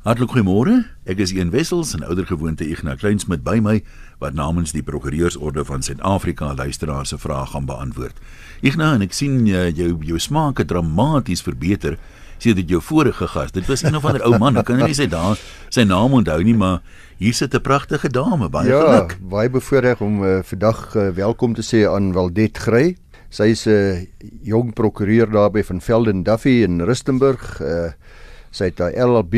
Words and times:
Hartlik 0.00 0.30
goeiemôre. 0.32 0.78
Ek 1.04 1.18
is 1.20 1.28
Ian 1.36 1.50
Wessels 1.52 1.90
en 1.92 2.00
oudergewoonte 2.08 2.64
Ignas 2.64 3.02
Kleins 3.02 3.26
met 3.28 3.42
by 3.44 3.58
my 3.60 3.74
wat 4.22 4.32
namens 4.32 4.70
die 4.72 4.80
Prokureursorde 4.80 5.60
van 5.68 5.82
Suid-Afrika 5.84 6.54
luisteraars 6.56 7.12
se 7.12 7.18
vrae 7.20 7.42
gaan 7.50 7.66
beantwoord. 7.68 8.16
Ignas, 8.64 8.94
en 8.96 9.04
ek 9.04 9.12
sien 9.12 9.34
uh, 9.50 9.66
jou 9.68 9.90
jou 10.08 10.16
smaak 10.16 10.62
het 10.62 10.70
dramaties 10.72 11.44
verbeter 11.44 11.98
sedert 12.40 12.72
jou 12.72 12.80
vorige 12.80 13.28
gas. 13.28 13.52
Dit 13.52 13.68
was 13.68 13.84
een 13.84 13.98
of 13.98 14.06
ander 14.08 14.24
ou 14.24 14.38
man, 14.40 14.56
ek 14.56 14.70
kan 14.70 14.80
nie 14.80 14.96
sê 14.96 15.04
daar 15.04 15.36
sy 15.68 15.84
naam 15.84 16.16
onthou 16.16 16.38
nie, 16.48 16.56
maar 16.56 16.80
hier 17.20 17.36
sit 17.36 17.52
'n 17.52 17.60
pragtige 17.60 18.08
dame, 18.08 18.48
baie 18.48 18.72
ja, 18.72 18.80
geluk. 18.80 19.12
Ja, 19.20 19.28
baie 19.36 19.52
bevoordeel 19.52 20.00
om 20.00 20.24
uh, 20.24 20.40
vandag 20.40 20.96
uh, 20.96 21.10
welkom 21.12 21.52
te 21.52 21.60
sê 21.60 21.84
aan 21.84 22.14
Waldet 22.16 22.56
Grey. 22.56 22.96
Sy 23.28 23.52
is 23.52 23.68
'n 23.68 23.76
uh, 23.76 24.00
jong 24.48 24.72
prokureur 24.72 25.28
daar 25.28 25.52
by 25.52 25.60
van 25.60 25.84
Velden 25.84 26.24
Duffy 26.24 26.64
in 26.64 26.80
Rustenburg. 26.80 27.60
Uh, 27.60 27.92
sy 28.50 28.70
het 28.70 28.82
haar 28.82 28.96
LLB 28.98 29.34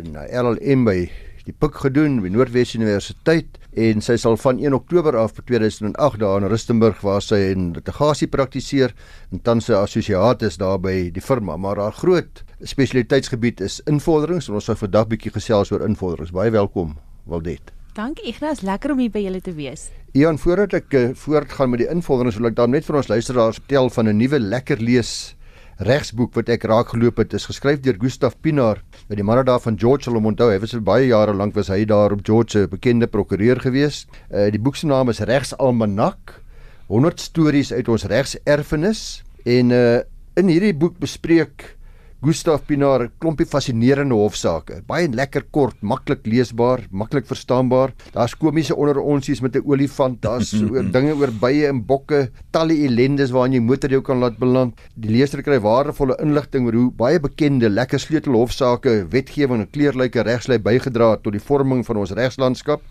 en 0.00 0.14
haar 0.20 0.30
LLM 0.44 0.84
by 0.88 0.98
die 1.46 1.54
PUK 1.56 1.80
gedoen 1.86 2.20
by 2.22 2.30
Noordwes 2.32 2.74
Universiteit. 2.76 3.56
En 3.78 4.02
sy 4.02 4.16
sal 4.18 4.34
van 4.42 4.58
1 4.58 4.74
Oktober 4.74 5.14
af 5.16 5.36
vir 5.36 5.46
2008 5.52 6.20
daar 6.20 6.42
in 6.42 6.50
Rustenburg 6.50 7.00
waar 7.06 7.22
sy 7.22 7.38
in 7.52 7.70
litigasie 7.76 8.26
praktiseer 8.28 8.94
en 9.30 9.42
tans 9.46 9.70
sy 9.70 9.76
assosiaat 9.78 10.42
is 10.46 10.58
daar 10.60 10.80
by 10.82 11.10
die 11.14 11.22
firma. 11.22 11.56
Maar 11.56 11.78
haar 11.78 11.96
groot 11.96 12.42
spesialiteitsgebied 12.60 13.62
is 13.64 13.78
invorderings 13.90 14.50
en 14.50 14.58
ons 14.58 14.66
sal 14.68 14.78
vandag 14.80 15.08
bietjie 15.14 15.32
gesels 15.38 15.70
oor 15.72 15.86
invorderings. 15.86 16.34
Baie 16.34 16.50
welkom 16.50 16.96
Waldet. 17.30 17.72
Dankie 17.94 18.28
Ignas, 18.30 18.62
lekker 18.66 18.92
om 18.94 19.00
hier 19.02 19.10
by 19.10 19.22
julle 19.24 19.40
te 19.42 19.54
wees. 19.54 19.88
Ian, 20.18 20.38
voordat 20.42 20.74
ek 20.80 20.94
uh, 20.98 21.02
voortgaan 21.14 21.70
met 21.70 21.84
die 21.84 21.90
invorderings 21.90 22.38
wil 22.38 22.50
ek 22.50 22.58
dan 22.58 22.74
net 22.74 22.86
vir 22.86 22.98
ons 22.98 23.10
luisteraars 23.10 23.62
vertel 23.62 23.90
van 23.94 24.10
'n 24.10 24.18
nuwe 24.18 24.38
lekker 24.42 24.82
lees 24.82 25.36
regsboek 25.80 26.34
wat 26.36 26.50
ek 26.52 26.66
raak 26.68 26.90
geloop 26.92 27.22
het 27.22 27.32
is 27.36 27.46
geskryf 27.48 27.80
deur 27.80 27.96
Gustaf 28.00 28.34
Pinaar 28.44 28.82
by 29.08 29.16
die 29.16 29.24
manne 29.24 29.46
daar 29.48 29.62
van 29.64 29.78
George 29.80 30.04
sal 30.04 30.18
hom 30.18 30.28
onthou. 30.28 30.50
Hy 30.52 30.58
was 30.60 30.74
baie 30.84 31.08
jare 31.08 31.32
lank 31.32 31.56
was 31.56 31.70
hy 31.72 31.86
daar 31.88 32.12
op 32.12 32.20
George 32.26 32.52
se 32.52 32.68
bekende 32.68 33.08
prokureur 33.08 33.62
gewees. 33.64 34.04
Uh, 34.28 34.50
die 34.52 34.60
boek 34.60 34.76
se 34.76 34.90
naam 34.90 35.08
is 35.08 35.22
Regsalmanak 35.24 36.36
100 36.92 37.20
stories 37.24 37.72
uit 37.72 37.88
ons 37.88 38.04
regserfenis. 38.12 39.22
En 39.48 39.72
uh, 39.72 40.00
in 40.36 40.52
hierdie 40.52 40.76
boek 40.76 40.98
bespreek 41.00 41.64
Gustaf 42.20 42.66
Pinaar 42.68 43.00
'n 43.02 43.12
klompie 43.18 43.46
fascinerende 43.48 44.12
hofsaake. 44.14 44.82
Baie 44.86 45.08
lekker 45.08 45.46
kort, 45.50 45.76
maklik 45.80 46.26
leesbaar, 46.26 46.82
maklik 46.92 47.24
verstaanbaar. 47.24 47.94
Daar's 48.12 48.34
komiese 48.36 48.76
onder 48.76 49.00
onsies 49.00 49.40
met 49.40 49.56
'n 49.56 49.64
olifant, 49.64 50.20
daar's 50.20 50.52
oor 50.52 50.84
dinge 50.96 51.14
oor 51.14 51.32
bye 51.32 51.66
en 51.66 51.80
bokke, 51.80 52.28
talle 52.52 52.76
ellendes 52.76 53.30
waarin 53.30 53.54
jy 53.54 53.60
motor 53.60 53.90
jou 53.90 54.02
kan 54.02 54.18
laat 54.18 54.36
beland. 54.38 54.74
Die 54.96 55.10
leser 55.10 55.42
kry 55.42 55.58
waardevolle 55.58 56.20
inligting 56.20 56.66
oor 56.66 56.74
hoe 56.74 56.90
baie 56.90 57.18
bekende 57.18 57.70
lekker 57.70 57.98
sleutelhofsaake, 57.98 59.08
wetgewing 59.08 59.60
en 59.60 59.70
kleurryke 59.70 60.20
regslei 60.22 60.58
bygedra 60.58 61.12
het 61.12 61.22
tot 61.22 61.32
die 61.32 61.40
vorming 61.40 61.86
van 61.86 61.96
ons 61.96 62.12
regslandskap. 62.12 62.82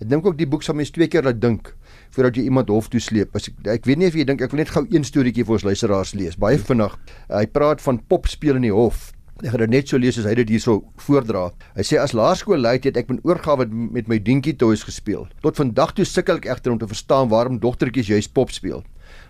Ek 0.00 0.08
dink 0.08 0.24
ook 0.24 0.38
die 0.38 0.46
boek 0.46 0.62
sal 0.62 0.76
mens 0.76 0.90
twee 0.90 1.08
keer 1.08 1.24
laat 1.24 1.40
dink 1.40 1.74
voordat 2.16 2.38
jy 2.38 2.48
iemand 2.48 2.72
hof 2.72 2.88
toe 2.92 3.00
sleep. 3.02 3.36
As 3.36 3.48
ek 3.50 3.68
ek 3.78 3.86
weet 3.88 4.02
nie 4.02 4.08
of 4.10 4.16
jy 4.18 4.24
dink 4.28 4.42
ek 4.44 4.54
wil 4.54 4.62
net 4.62 4.72
gou 4.74 4.84
een 4.88 5.06
storieetjie 5.06 5.46
vir 5.46 5.58
ons 5.58 5.68
luisteraars 5.68 6.14
lees. 6.18 6.36
Baie 6.40 6.58
vinnig. 6.58 6.98
Hy 7.30 7.46
praat 7.52 7.84
van 7.84 8.02
popspeel 8.10 8.60
in 8.60 8.68
die 8.68 8.74
hof. 8.74 9.12
Ek 9.38 9.52
gaan 9.52 9.62
dit 9.68 9.70
net 9.76 9.86
so 9.86 10.00
lees 10.02 10.16
as 10.18 10.26
hy 10.26 10.34
dit 10.40 10.48
hierso 10.50 10.80
voordra. 11.04 11.44
Hy 11.76 11.84
sê 11.86 11.98
as 12.02 12.14
laerskoolleier 12.16 12.82
het 12.82 12.96
ek 12.98 13.12
met 13.12 13.20
oorgawe 13.22 13.68
met 13.70 14.08
my 14.10 14.18
dingetjie 14.18 14.56
toys 14.58 14.82
gespeel. 14.82 15.28
Tot 15.44 15.60
vandag 15.60 15.94
toe 15.94 16.06
sukkel 16.08 16.40
ek 16.40 16.48
egter 16.50 16.74
om 16.74 16.80
te 16.80 16.88
verstaan 16.90 17.30
waarom 17.30 17.60
dogtertjies 17.62 18.10
juist 18.10 18.34
pop 18.34 18.50
speel. 18.50 18.82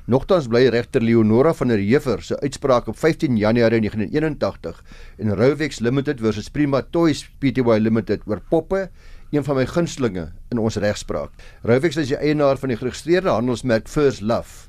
Nogtans 0.08 0.46
bly 0.48 0.70
regter 0.72 1.04
Leonora 1.04 1.52
van 1.52 1.68
der 1.68 1.82
Heever 1.84 2.22
se 2.24 2.38
uitspraak 2.40 2.88
op 2.88 2.96
15 2.96 3.36
Januarie 3.36 3.82
1981 3.84 4.80
in 5.20 5.34
Rowex 5.36 5.82
Limited 5.84 6.22
versus 6.24 6.48
Prima 6.48 6.80
Toys 6.80 7.26
Pty 7.42 7.60
Limited 7.60 8.24
oor 8.24 8.40
poppe 8.48 8.86
een 9.30 9.44
van 9.44 9.58
my 9.58 9.66
gunstlinge 9.68 10.30
in 10.48 10.58
ons 10.58 10.78
regspraak. 10.80 11.32
Rowex 11.68 11.98
is 12.00 12.08
die 12.08 12.16
eienaar 12.16 12.56
van 12.56 12.70
die 12.72 12.78
geregistreerde 12.80 13.28
handelsmerk 13.28 13.88
First 13.88 14.22
Love. 14.24 14.68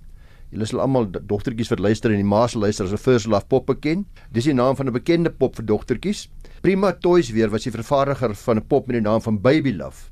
Julle 0.52 0.66
sal 0.68 0.82
almal 0.84 1.08
dogtertjies 1.14 1.70
wat 1.72 1.80
luister 1.80 2.12
en 2.12 2.20
die 2.20 2.28
ma 2.28 2.42
se 2.48 2.60
luister 2.60 2.86
as 2.86 2.92
'n 2.92 2.98
First 2.98 3.28
Love 3.28 3.46
pop 3.48 3.70
ken. 3.80 4.06
Dis 4.32 4.44
die 4.44 4.54
naam 4.54 4.76
van 4.76 4.88
'n 4.88 4.92
bekende 4.92 5.30
pop 5.30 5.56
vir 5.56 5.66
dogtertjies. 5.66 6.28
Prima 6.62 6.92
Toys 6.92 7.30
weer 7.30 7.50
was 7.50 7.64
die 7.64 7.72
vervaardiger 7.72 8.36
van 8.36 8.58
'n 8.58 8.68
pop 8.68 8.88
met 8.88 8.96
die 8.96 9.02
naam 9.02 9.22
van 9.22 9.42
Baby 9.42 9.72
Love. 9.72 10.10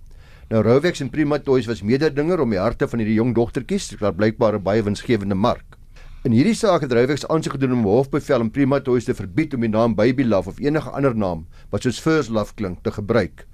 Nou 0.49 0.63
Rowex 0.63 0.99
en 0.99 1.09
Prima 1.09 1.39
Toys 1.39 1.65
was 1.65 1.81
mededinger 1.81 2.39
om 2.39 2.49
die 2.49 2.59
harte 2.59 2.87
van 2.87 2.99
hierdie 2.99 3.17
jong 3.17 3.35
dogtertjies, 3.35 3.87
dit 3.87 3.99
was 3.99 4.15
blykbaar 4.15 4.55
'n 4.55 4.63
baie 4.63 4.83
winsgewende 4.83 5.35
mark. 5.35 5.77
In 6.23 6.31
hierdie 6.31 6.55
saak 6.55 6.81
het 6.81 6.91
Rowex 6.91 7.27
aansoek 7.27 7.53
gedoen 7.53 7.73
om 7.73 7.83
hofbevel 7.83 8.39
om 8.39 8.51
Prima 8.51 8.79
Toys 8.79 9.03
te 9.03 9.13
verbied 9.13 9.53
om 9.53 9.61
die 9.61 9.69
naam 9.69 9.95
Baby 9.95 10.23
Love 10.23 10.49
of 10.49 10.59
enige 10.59 10.89
ander 10.89 11.15
naam 11.15 11.47
wat 11.69 11.81
soos 11.81 11.99
First 11.99 12.29
Love 12.29 12.53
klink 12.53 12.83
te 12.83 12.91
gebruik. 12.91 13.45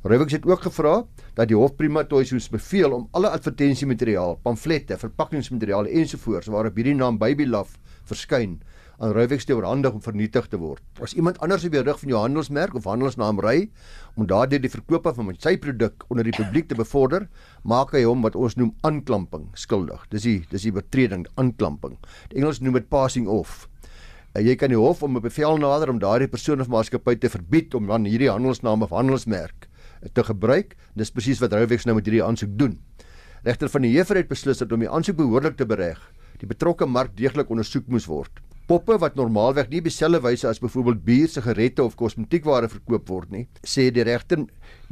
Rywix 0.00 0.32
het 0.32 0.46
ook 0.48 0.62
gevra 0.64 0.92
dat 1.36 1.50
die 1.50 1.56
hof 1.60 1.74
prima 1.76 2.00
toys 2.08 2.30
moes 2.32 2.46
beveel 2.48 2.94
om 2.96 3.02
alle 3.12 3.28
advertensiemateriaal, 3.36 4.38
pamflette, 4.40 4.96
verpakkingsmateriaal 4.96 5.90
ensovoorts 5.92 6.48
waarop 6.48 6.78
hierdie 6.80 6.94
naam 6.96 7.18
Baby 7.20 7.44
Love 7.44 7.76
verskyn 8.08 8.54
aan 8.96 9.12
Rywix 9.12 9.44
te 9.44 9.52
oorhandig 9.52 9.92
om 9.92 10.00
vernietig 10.00 10.48
te 10.48 10.56
word. 10.56 10.80
As 11.04 11.12
iemand 11.12 11.36
anders 11.44 11.66
op 11.68 11.76
die 11.76 11.84
rug 11.84 12.00
van 12.00 12.14
jou 12.14 12.22
handelsmerk 12.22 12.80
of 12.80 12.88
handelsnaam 12.88 13.44
ry 13.44 13.68
om 14.16 14.24
daardeur 14.24 14.64
die 14.64 14.72
verkoop 14.72 15.12
van 15.20 15.36
sy 15.36 15.58
produk 15.60 16.08
onder 16.08 16.24
die 16.24 16.36
publiek 16.36 16.72
te 16.72 16.80
bevorder, 16.80 17.28
maak 17.60 17.92
hy 17.92 18.06
hom 18.08 18.24
wat 18.24 18.40
ons 18.40 18.56
noem 18.56 18.72
aanklamping 18.80 19.50
skuldig. 19.52 20.08
Dis 20.08 20.24
die 20.24 20.38
dis 20.48 20.64
die 20.64 20.72
oortreding 20.72 21.28
aanklamping. 21.36 22.00
Die 22.32 22.40
Engels 22.40 22.64
noem 22.64 22.80
dit 22.80 22.88
passing 22.88 23.28
off. 23.28 23.66
En 24.32 24.48
jy 24.48 24.56
kan 24.56 24.72
die 24.72 24.80
hof 24.80 25.02
om 25.02 25.16
'n 25.16 25.20
bevel 25.20 25.58
nader 25.58 25.90
om 25.90 25.98
daardie 26.00 26.28
persoon 26.28 26.60
of 26.60 26.68
maatskappy 26.68 27.16
te 27.20 27.28
verbied 27.28 27.74
om 27.74 27.86
dan 27.86 28.08
hierdie 28.08 28.30
handelsnaam 28.30 28.82
of 28.82 28.96
handelsmerk 28.96 29.68
te 30.12 30.24
gebruik. 30.24 30.76
Dis 30.96 31.12
presies 31.12 31.40
wat 31.42 31.52
Rouwex 31.56 31.86
nou 31.86 31.96
met 31.98 32.06
hierdie 32.08 32.24
aansoek 32.24 32.56
doen. 32.58 32.78
Regter 33.44 33.70
van 33.72 33.86
die 33.86 33.94
Heever 33.94 34.20
het 34.20 34.28
beslis 34.28 34.60
dat 34.60 34.72
om 34.72 34.82
die 34.82 34.90
aansoek 34.90 35.16
behoorlik 35.16 35.56
te 35.56 35.66
bereg, 35.66 36.00
die 36.40 36.48
betrokke 36.48 36.86
mark 36.86 37.14
deeglik 37.16 37.50
ondersoek 37.52 37.86
moes 37.88 38.08
word. 38.08 38.42
Poppe 38.70 38.98
wat 39.02 39.16
normaalweg 39.18 39.70
nie 39.72 39.80
dieselfde 39.82 40.20
wyse 40.22 40.46
as 40.46 40.60
byvoorbeeld 40.62 41.00
bier, 41.02 41.28
sigarette 41.28 41.82
of 41.82 41.96
kosmetiekware 41.98 42.68
verkoop 42.70 43.08
word 43.10 43.32
nie, 43.34 43.46
sê 43.66 43.88
die 43.90 44.04
regter 44.06 44.44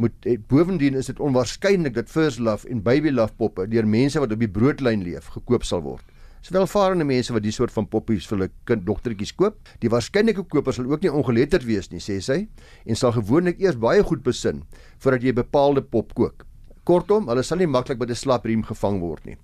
moet 0.02 0.26
eh, 0.26 0.38
bovendien 0.50 0.98
is 0.98 1.12
dit 1.12 1.20
onwaarskynlik 1.22 1.94
dat 1.94 2.10
First 2.10 2.40
Love 2.42 2.66
en 2.72 2.82
Baby 2.82 3.12
Love 3.14 3.36
poppe 3.38 3.68
deur 3.70 3.86
mense 3.86 4.18
wat 4.18 4.32
op 4.34 4.42
die 4.42 4.50
broodlyn 4.50 5.04
leef 5.06 5.30
gekoop 5.36 5.68
sal 5.68 5.84
word. 5.84 6.02
Dis 6.42 6.52
welvarende 6.54 7.04
mense 7.04 7.32
wat 7.34 7.42
die 7.42 7.52
soort 7.52 7.72
van 7.74 7.88
poppies 7.90 8.26
vir 8.28 8.36
hulle 8.36 8.50
kind 8.68 8.84
dogtertjies 8.86 9.34
koop. 9.34 9.56
Die 9.82 9.90
waarskynlike 9.90 10.44
koper 10.52 10.76
sal 10.76 10.86
ook 10.86 11.02
nie 11.02 11.10
ongeletterd 11.10 11.66
wees 11.66 11.90
nie, 11.90 12.02
sê 12.02 12.20
sy, 12.22 12.38
en 12.86 12.98
sal 12.98 13.12
gewoonlik 13.16 13.58
eers 13.60 13.78
baie 13.80 14.04
goed 14.06 14.22
besin 14.22 14.62
voordat 15.02 15.22
jy 15.22 15.32
'n 15.32 15.42
bepaalde 15.42 15.82
pop 15.82 16.14
koop. 16.14 16.44
Kortom, 16.84 17.28
hulle 17.28 17.42
sal 17.42 17.58
nie 17.58 17.66
maklik 17.66 17.98
met 17.98 18.10
'n 18.10 18.14
slapriem 18.14 18.62
gevang 18.62 19.00
word 19.00 19.26
nie. 19.26 19.36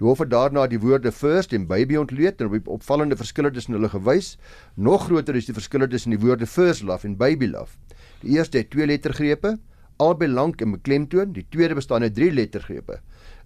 Die 0.00 0.06
hof 0.06 0.18
het 0.18 0.30
daarna 0.30 0.66
die 0.66 0.80
woorde 0.80 1.12
first 1.12 1.52
en 1.52 1.66
baby 1.66 1.96
ontleed 1.96 2.40
en 2.40 2.46
op 2.46 2.52
die 2.52 2.72
opvallende 2.72 3.16
verskille 3.16 3.50
tussen 3.50 3.74
hulle 3.74 3.88
gewys. 3.88 4.38
Nog 4.74 5.04
groter 5.06 5.36
is 5.36 5.46
die 5.46 5.54
verskille 5.54 5.88
tussen 5.88 6.10
die 6.10 6.18
woorde 6.18 6.46
first 6.46 6.82
love 6.82 7.06
en 7.06 7.16
baby 7.16 7.46
love. 7.46 7.76
Die 8.22 8.38
eerste 8.38 8.58
het 8.58 8.70
twee 8.70 8.86
lettergrepe, 8.86 9.58
albei 9.98 10.28
lank 10.28 10.60
en 10.60 10.72
beklemtoon, 10.72 11.32
die 11.32 11.44
tweede 11.52 11.74
bestaan 11.74 12.02
uit 12.02 12.14
drie 12.14 12.30
lettergrepe, 12.32 13.00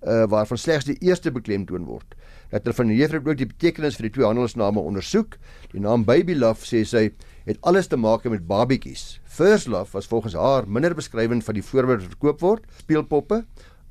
uh 0.05 0.25
waarvan 0.29 0.59
slegs 0.59 0.85
die 0.85 0.99
eerste 1.01 1.33
beklemtoon 1.33 1.85
word 1.89 2.15
dat 2.55 2.63
hulle 2.63 2.77
van 2.77 2.91
die 2.93 2.99
juffrou 3.01 3.21
ook 3.25 3.39
die 3.41 3.51
betekenis 3.51 3.97
vir 3.99 4.07
die 4.07 4.15
twee 4.15 4.27
handelsname 4.29 4.79
ondersoek. 4.79 5.39
Die 5.73 5.83
naam 5.83 6.05
Baby 6.07 6.37
Love 6.39 6.63
sê 6.63 6.85
sy 6.87 7.09
het 7.49 7.59
alles 7.67 7.89
te 7.91 7.99
maak 7.99 8.27
met 8.31 8.47
babietjies. 8.47 9.19
First 9.27 9.67
Love 9.67 9.97
was 9.97 10.07
volgens 10.07 10.37
haar 10.39 10.69
minder 10.69 10.95
beskrywend 10.95 11.45
van 11.45 11.59
die 11.59 11.65
voorbeeld 11.67 12.07
verkoop 12.13 12.45
word, 12.45 12.69
speelpoppe 12.79 13.43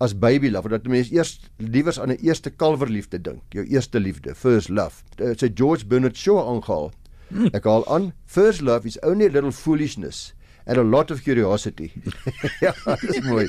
as 0.03 0.15
Baby 0.17 0.49
Love, 0.49 0.71
dat 0.71 0.87
mense 0.87 1.11
eers 1.13 1.37
liewers 1.57 1.99
aan 1.99 2.11
'n 2.11 2.23
eerste 2.23 2.49
kalverliefde 2.49 3.21
dink, 3.21 3.41
jou 3.49 3.65
eerste 3.65 3.99
liefde, 3.99 4.35
First 4.35 4.69
Love. 4.69 5.03
Uh, 5.19 5.35
sy 5.37 5.51
George 5.53 5.85
Bernard 5.85 6.17
Shaw 6.17 6.39
aangehaal. 6.39 6.91
Hmm. 7.27 7.49
Ek 7.53 7.63
haal 7.63 7.85
aan, 7.87 8.13
First 8.25 8.61
Love 8.61 8.87
is 8.87 8.99
only 9.03 9.25
a 9.25 9.29
little 9.29 9.51
foolishness 9.51 10.33
and 10.65 10.77
a 10.77 10.83
lot 10.83 11.11
of 11.11 11.21
curiosity. 11.23 11.91
ja, 12.65 12.73
dis 13.01 13.21
mooi. 13.21 13.47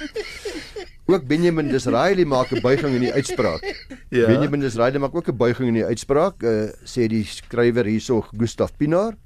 Ook 1.07 1.27
Benjamin 1.29 1.69
Disraeli 1.69 2.25
maak 2.25 2.49
'n 2.51 2.61
buiging 2.61 2.95
in 2.95 3.01
die 3.01 3.13
uitspraak. 3.13 3.61
Ja. 4.09 4.27
Benjamin 4.27 4.61
Disraeli 4.61 4.99
maak 4.99 5.15
ook 5.15 5.29
'n 5.29 5.37
buiging 5.37 5.69
in 5.69 5.75
die 5.75 5.85
uitspraak, 5.85 6.43
uh, 6.43 6.73
sê 6.85 7.07
die 7.07 7.25
skrywer 7.25 7.85
hierso 7.85 8.25
Gustaf 8.37 8.77
Pinaar. 8.77 9.17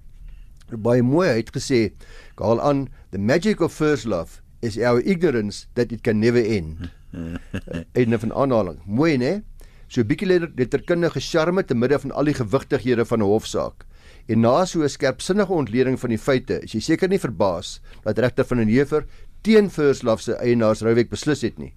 Baie 0.74 1.02
mooi, 1.02 1.28
hy 1.28 1.36
het 1.36 1.54
gesê, 1.54 1.92
"Call 2.34 2.58
on 2.58 2.88
the 3.10 3.18
magic 3.18 3.60
of 3.60 3.72
first 3.72 4.04
love 4.04 4.42
is 4.60 4.78
our 4.78 5.00
ignorance 5.00 5.66
that 5.74 5.92
it 5.92 6.02
can 6.02 6.18
never 6.18 6.42
end." 6.42 6.90
Einde 7.98 8.18
van 8.18 8.32
aanhaling. 8.32 8.82
Mooi, 8.84 9.16
né? 9.16 9.42
So 9.86 10.00
'n 10.00 10.06
bietjie 10.06 10.50
letterkundige 10.56 11.20
charme 11.20 11.64
te 11.64 11.74
midde 11.74 11.98
van 11.98 12.10
al 12.12 12.24
die 12.24 12.34
gewigtighede 12.34 13.04
van 13.04 13.18
'n 13.18 13.30
hofsaak. 13.30 13.86
En 14.28 14.40
na 14.40 14.64
so 14.64 14.82
'n 14.82 14.88
skerpsinnige 14.88 15.52
ontleding 15.52 15.98
van 16.00 16.10
die 16.10 16.18
feite, 16.18 16.60
is 16.62 16.72
jy 16.72 16.80
seker 16.80 17.08
nie 17.08 17.18
verbaas 17.18 17.80
dat 18.04 18.18
regter 18.18 18.44
van 18.44 18.56
den 18.58 18.68
Heever 18.68 19.06
teen 19.42 19.70
First 19.70 20.02
Love 20.02 20.22
se 20.22 20.36
eienaars 20.36 20.82
Rouwek 20.86 21.10
beslis 21.10 21.42
het 21.42 21.58
nie. 21.58 21.74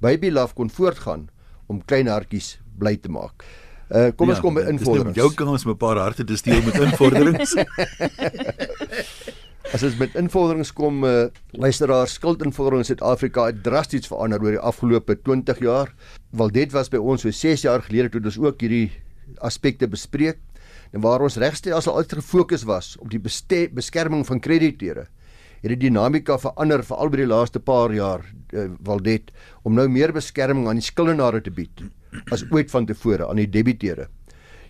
Baby 0.00 0.30
Love 0.30 0.54
kon 0.54 0.70
voortgaan 0.70 1.28
om 1.66 1.82
klein 1.84 2.06
hartjies 2.06 2.58
bly 2.78 2.96
te 2.96 3.10
maak. 3.12 3.44
Uh 3.88 4.10
kom 4.12 4.28
ja, 4.28 4.34
ons 4.36 4.44
kom 4.44 4.54
by 4.58 4.66
invorderings. 4.68 5.14
Dis 5.14 5.22
nou 5.22 5.28
jou 5.28 5.34
kans 5.38 5.64
om 5.64 5.72
'n 5.72 5.80
paar 5.80 5.96
harte 5.96 6.24
te 6.24 6.36
steel 6.36 6.62
met 6.62 6.76
invorderings. 6.76 7.56
As 9.72 9.80
dit 9.84 9.98
met 10.00 10.14
invorderings 10.16 10.72
kom, 10.72 11.02
uh, 11.04 11.28
luisteraars, 11.52 12.14
skuldinvordering 12.16 12.80
in 12.80 12.88
Suid-Afrika 12.88 13.44
het 13.50 13.62
drasties 13.62 14.08
verander 14.08 14.40
oor 14.40 14.54
die 14.56 14.60
afgelope 14.64 15.16
20 15.20 15.58
jaar. 15.60 15.92
Waldet 16.32 16.72
was 16.72 16.88
by 16.88 16.96
ons 16.96 17.26
so 17.26 17.30
6 17.30 17.66
jaar 17.66 17.82
gelede 17.84 18.08
toe 18.08 18.22
ons 18.24 18.38
ook 18.38 18.60
hierdie 18.64 18.92
aspekte 19.44 19.88
bespreek 19.88 20.40
en 20.92 21.04
waar 21.04 21.20
ons 21.20 21.36
regstelsel 21.36 21.92
altyd 21.92 22.22
gefokus 22.22 22.64
was 22.64 22.96
op 22.96 23.10
die 23.12 23.20
beskerming 23.20 24.24
van 24.26 24.40
krediteure. 24.40 25.04
Het 25.62 25.72
die 25.74 25.88
dinamika 25.88 26.38
verander 26.38 26.84
veral 26.86 27.10
by 27.10 27.16
die 27.16 27.26
laaste 27.26 27.60
paar 27.60 27.90
jaar 27.94 28.22
uh, 28.52 28.68
Waldet 28.86 29.32
om 29.66 29.74
nou 29.74 29.88
meer 29.90 30.12
beskerming 30.14 30.68
aan 30.68 30.78
die 30.78 30.86
skuldenare 30.86 31.40
te 31.42 31.50
bied 31.50 31.82
as 32.32 32.44
ooit 32.52 32.70
vantevore 32.70 33.26
aan 33.28 33.40
die 33.40 33.50
debiteure. 33.50 34.06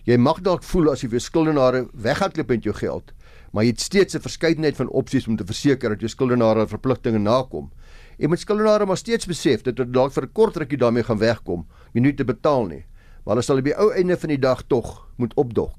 Jy 0.09 0.17
mag 0.17 0.39
dalk 0.41 0.63
voel 0.65 0.89
as 0.93 1.03
jy 1.03 1.09
vir 1.11 1.21
skuldenare 1.21 1.83
weghardloop 1.93 2.49
met 2.49 2.65
jou 2.65 2.73
geld, 2.73 3.11
maar 3.53 3.63
jy 3.63 3.75
het 3.75 3.83
steeds 3.83 4.15
'n 4.15 4.25
verskeidenheid 4.25 4.75
van 4.75 4.89
opsies 4.89 5.27
om 5.27 5.37
te 5.37 5.45
verseker 5.45 5.89
dat 5.89 6.01
jou 6.01 6.09
skuldenare 6.09 6.67
verpligtinge 6.67 7.19
nakom. 7.19 7.71
Jy 8.17 8.27
moet 8.27 8.39
skuldenare 8.39 8.85
maar 8.85 8.97
steeds 8.97 9.25
besef 9.25 9.61
dat 9.61 9.77
hulle 9.77 9.91
dalk 9.91 10.11
vir 10.11 10.23
'n 10.23 10.33
kort 10.33 10.57
rukkie 10.57 10.77
daarmee 10.77 11.03
gaan 11.03 11.19
wegkom, 11.19 11.67
jy 11.93 12.01
nie 12.01 12.13
te 12.13 12.25
betaal 12.25 12.65
nie. 12.65 12.85
Maar 13.25 13.35
hulle 13.35 13.43
sal 13.43 13.57
op 13.57 13.63
die 13.63 13.77
ou 13.77 13.91
einde 13.91 14.17
van 14.17 14.29
die 14.29 14.39
dag 14.39 14.63
tog 14.67 15.07
moet 15.17 15.33
opdog. 15.35 15.75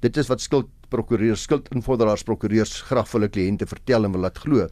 Dit 0.00 0.16
is 0.16 0.28
wat 0.28 0.40
skuldprokureurs, 0.86 1.42
skuldinvorderaars, 1.42 2.24
prokureurs 2.24 2.82
graag 2.86 3.10
hulle 3.12 3.28
kliënte 3.28 3.66
vertel 3.66 4.04
en 4.04 4.12
wil 4.12 4.22
laat 4.22 4.38
glo. 4.38 4.68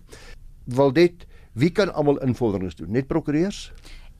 Wil 0.66 0.92
dit 0.92 1.26
wie 1.54 1.70
kan 1.70 1.92
almal 1.94 2.20
invorderings 2.22 2.76
doen? 2.76 2.92
Net 2.92 3.06
prokureurs? 3.06 3.72